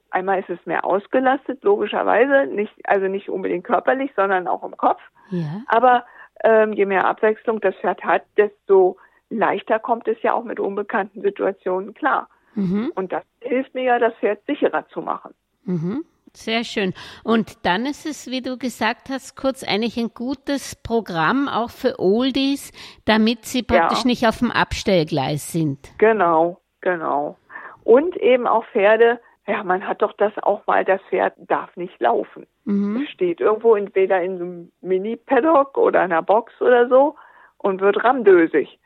einmal 0.09 0.39
ist 0.39 0.49
es 0.49 0.65
mehr 0.65 0.85
ausgelastet, 0.85 1.63
logischerweise, 1.63 2.45
nicht, 2.47 2.73
also 2.83 3.07
nicht 3.07 3.29
unbedingt 3.29 3.63
körperlich, 3.63 4.11
sondern 4.15 4.47
auch 4.47 4.63
im 4.63 4.77
Kopf. 4.77 5.01
Ja. 5.29 5.61
Aber 5.67 6.05
ähm, 6.43 6.73
je 6.73 6.85
mehr 6.85 7.07
Abwechslung 7.07 7.61
das 7.61 7.75
Pferd 7.75 8.03
hat, 8.03 8.23
desto 8.37 8.97
leichter 9.29 9.79
kommt 9.79 10.07
es 10.07 10.21
ja 10.21 10.33
auch 10.33 10.43
mit 10.43 10.59
unbekannten 10.59 11.21
Situationen 11.21 11.93
klar. 11.93 12.29
Mhm. 12.55 12.91
Und 12.95 13.11
das 13.11 13.23
hilft 13.41 13.73
mir 13.73 13.83
ja, 13.83 13.99
das 13.99 14.13
Pferd 14.15 14.45
sicherer 14.45 14.87
zu 14.89 15.01
machen. 15.01 15.33
Mhm. 15.63 16.05
Sehr 16.35 16.63
schön. 16.63 16.93
Und 17.23 17.63
dann 17.63 17.85
ist 17.85 18.07
es, 18.07 18.29
wie 18.29 18.41
du 18.41 18.57
gesagt 18.57 19.09
hast, 19.09 19.35
kurz 19.35 19.63
eigentlich 19.63 19.97
ein 19.97 20.09
gutes 20.15 20.75
Programm 20.75 21.47
auch 21.47 21.69
für 21.69 21.99
Oldies, 21.99 22.71
damit 23.05 23.45
sie 23.45 23.61
praktisch 23.61 23.99
ja. 23.99 24.07
nicht 24.07 24.27
auf 24.27 24.39
dem 24.39 24.49
Abstellgleis 24.49 25.51
sind. 25.51 25.93
Genau, 25.99 26.59
genau. 26.81 27.37
Und 27.83 28.17
eben 28.17 28.47
auch 28.47 28.65
Pferde, 28.65 29.19
ja, 29.45 29.63
man 29.63 29.87
hat 29.87 30.01
doch 30.01 30.13
das 30.13 30.33
auch 30.41 30.65
mal, 30.65 30.83
das 30.83 31.01
Pferd 31.09 31.35
darf 31.37 31.75
nicht 31.77 31.99
laufen. 32.01 32.47
Mhm. 32.65 33.05
Steht 33.11 33.39
irgendwo 33.39 33.75
entweder 33.75 34.21
in 34.21 34.37
so 34.37 34.43
einem 34.43 34.71
Mini-Paddock 34.81 35.77
oder 35.77 36.01
einer 36.01 36.23
Box 36.23 36.53
oder 36.61 36.87
so 36.89 37.15
und 37.57 37.79
wird 37.81 38.03
ramdösig. 38.03 38.79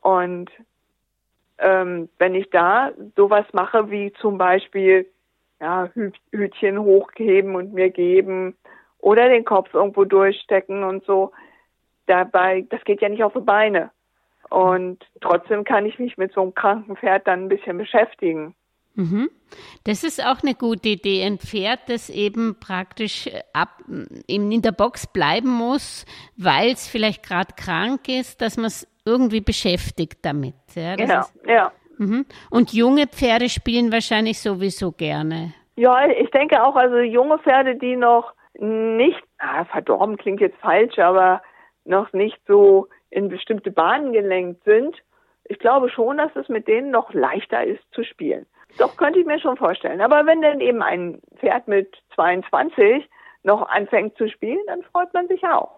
Und 0.00 0.50
ähm, 1.58 2.08
wenn 2.18 2.34
ich 2.34 2.50
da 2.50 2.92
sowas 3.16 3.46
mache 3.52 3.90
wie 3.90 4.12
zum 4.20 4.38
Beispiel 4.38 5.06
ja, 5.60 5.90
Hütchen 6.32 6.78
hochheben 6.78 7.56
und 7.56 7.74
mir 7.74 7.90
geben 7.90 8.56
oder 8.98 9.28
den 9.28 9.44
Kopf 9.44 9.74
irgendwo 9.74 10.04
durchstecken 10.04 10.84
und 10.84 11.04
so, 11.04 11.32
dabei, 12.06 12.66
das 12.70 12.82
geht 12.84 13.00
ja 13.02 13.08
nicht 13.08 13.22
auf 13.22 13.32
die 13.32 13.40
Beine. 13.40 13.90
Und 14.50 15.04
trotzdem 15.20 15.64
kann 15.64 15.84
ich 15.84 15.98
mich 15.98 16.16
mit 16.16 16.32
so 16.32 16.40
einem 16.40 16.54
kranken 16.54 16.96
Pferd 16.96 17.26
dann 17.26 17.44
ein 17.44 17.48
bisschen 17.48 17.76
beschäftigen. 17.76 18.54
Mhm. 18.94 19.30
Das 19.84 20.02
ist 20.04 20.24
auch 20.24 20.42
eine 20.42 20.54
gute 20.54 20.88
Idee. 20.88 21.24
Ein 21.24 21.38
Pferd, 21.38 21.80
das 21.86 22.10
eben 22.10 22.58
praktisch 22.58 23.30
ab, 23.52 23.82
in 24.26 24.62
der 24.62 24.72
Box 24.72 25.06
bleiben 25.06 25.50
muss, 25.50 26.04
weil 26.36 26.72
es 26.72 26.88
vielleicht 26.88 27.22
gerade 27.22 27.54
krank 27.56 28.08
ist, 28.08 28.40
dass 28.40 28.56
man 28.56 28.66
es 28.66 28.88
irgendwie 29.08 29.40
beschäftigt 29.40 30.18
damit. 30.22 30.54
Ja, 30.74 30.96
genau, 30.96 31.20
ist, 31.20 31.34
ja. 31.46 31.72
Mhm. 31.96 32.26
Und 32.50 32.72
junge 32.72 33.06
Pferde 33.06 33.48
spielen 33.48 33.90
wahrscheinlich 33.92 34.40
sowieso 34.40 34.92
gerne. 34.92 35.54
Ja, 35.76 36.08
ich 36.08 36.30
denke 36.30 36.62
auch, 36.62 36.76
also 36.76 36.98
junge 36.98 37.38
Pferde, 37.38 37.76
die 37.76 37.96
noch 37.96 38.32
nicht, 38.58 39.22
ah, 39.38 39.64
verdorben 39.64 40.16
klingt 40.16 40.40
jetzt 40.40 40.58
falsch, 40.58 40.98
aber 40.98 41.42
noch 41.84 42.12
nicht 42.12 42.38
so 42.46 42.88
in 43.10 43.28
bestimmte 43.28 43.70
Bahnen 43.70 44.12
gelenkt 44.12 44.64
sind, 44.64 44.96
ich 45.44 45.58
glaube 45.58 45.88
schon, 45.88 46.18
dass 46.18 46.34
es 46.36 46.48
mit 46.48 46.68
denen 46.68 46.90
noch 46.90 47.14
leichter 47.14 47.64
ist 47.64 47.82
zu 47.92 48.04
spielen. 48.04 48.46
Doch 48.78 48.96
könnte 48.96 49.18
ich 49.18 49.26
mir 49.26 49.40
schon 49.40 49.56
vorstellen. 49.56 50.00
Aber 50.00 50.26
wenn 50.26 50.42
dann 50.42 50.60
eben 50.60 50.82
ein 50.82 51.20
Pferd 51.38 51.68
mit 51.68 51.96
22 52.14 53.08
noch 53.42 53.66
anfängt 53.68 54.16
zu 54.18 54.28
spielen, 54.28 54.60
dann 54.66 54.82
freut 54.82 55.12
man 55.14 55.26
sich 55.28 55.42
auch. 55.44 55.77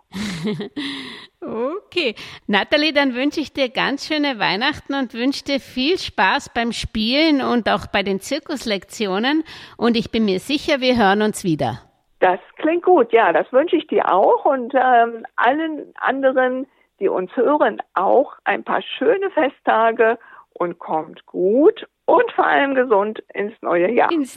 Okay. 1.41 2.15
Nathalie, 2.47 2.93
dann 2.93 3.15
wünsche 3.15 3.41
ich 3.41 3.53
dir 3.53 3.69
ganz 3.69 4.07
schöne 4.07 4.39
Weihnachten 4.39 4.95
und 4.95 5.15
wünsche 5.15 5.45
dir 5.45 5.61
viel 5.61 5.99
Spaß 5.99 6.51
beim 6.55 6.73
Spielen 6.73 7.41
und 7.43 7.69
auch 7.69 7.87
bei 7.87 8.03
den 8.03 8.21
Zirkuslektionen. 8.21 9.45
Und 9.77 9.97
ich 9.97 10.11
bin 10.11 10.25
mir 10.25 10.41
sicher, 10.41 10.81
wir 10.81 10.97
hören 10.97 11.23
uns 11.23 11.45
wieder. 11.45 11.81
Das 12.21 12.41
klingt 12.57 12.83
gut, 12.83 13.13
ja, 13.13 13.33
das 13.33 13.51
wünsche 13.53 13.77
ich 13.77 13.87
dir 13.87 14.13
auch 14.13 14.45
und 14.45 14.75
ähm, 14.75 15.25
allen 15.37 15.95
anderen, 15.97 16.67
die 16.99 17.09
uns 17.09 17.35
hören, 17.35 17.81
auch 17.95 18.35
ein 18.45 18.63
paar 18.63 18.83
schöne 18.83 19.31
Festtage 19.31 20.19
und 20.53 20.79
kommt 20.79 21.25
gut 21.25 21.87
und 22.05 22.31
vor 22.33 22.47
allem 22.47 22.75
gesund 22.75 23.23
ins 23.33 23.55
neue 23.63 23.91
Jahr. 23.91 24.13
Ins 24.13 24.37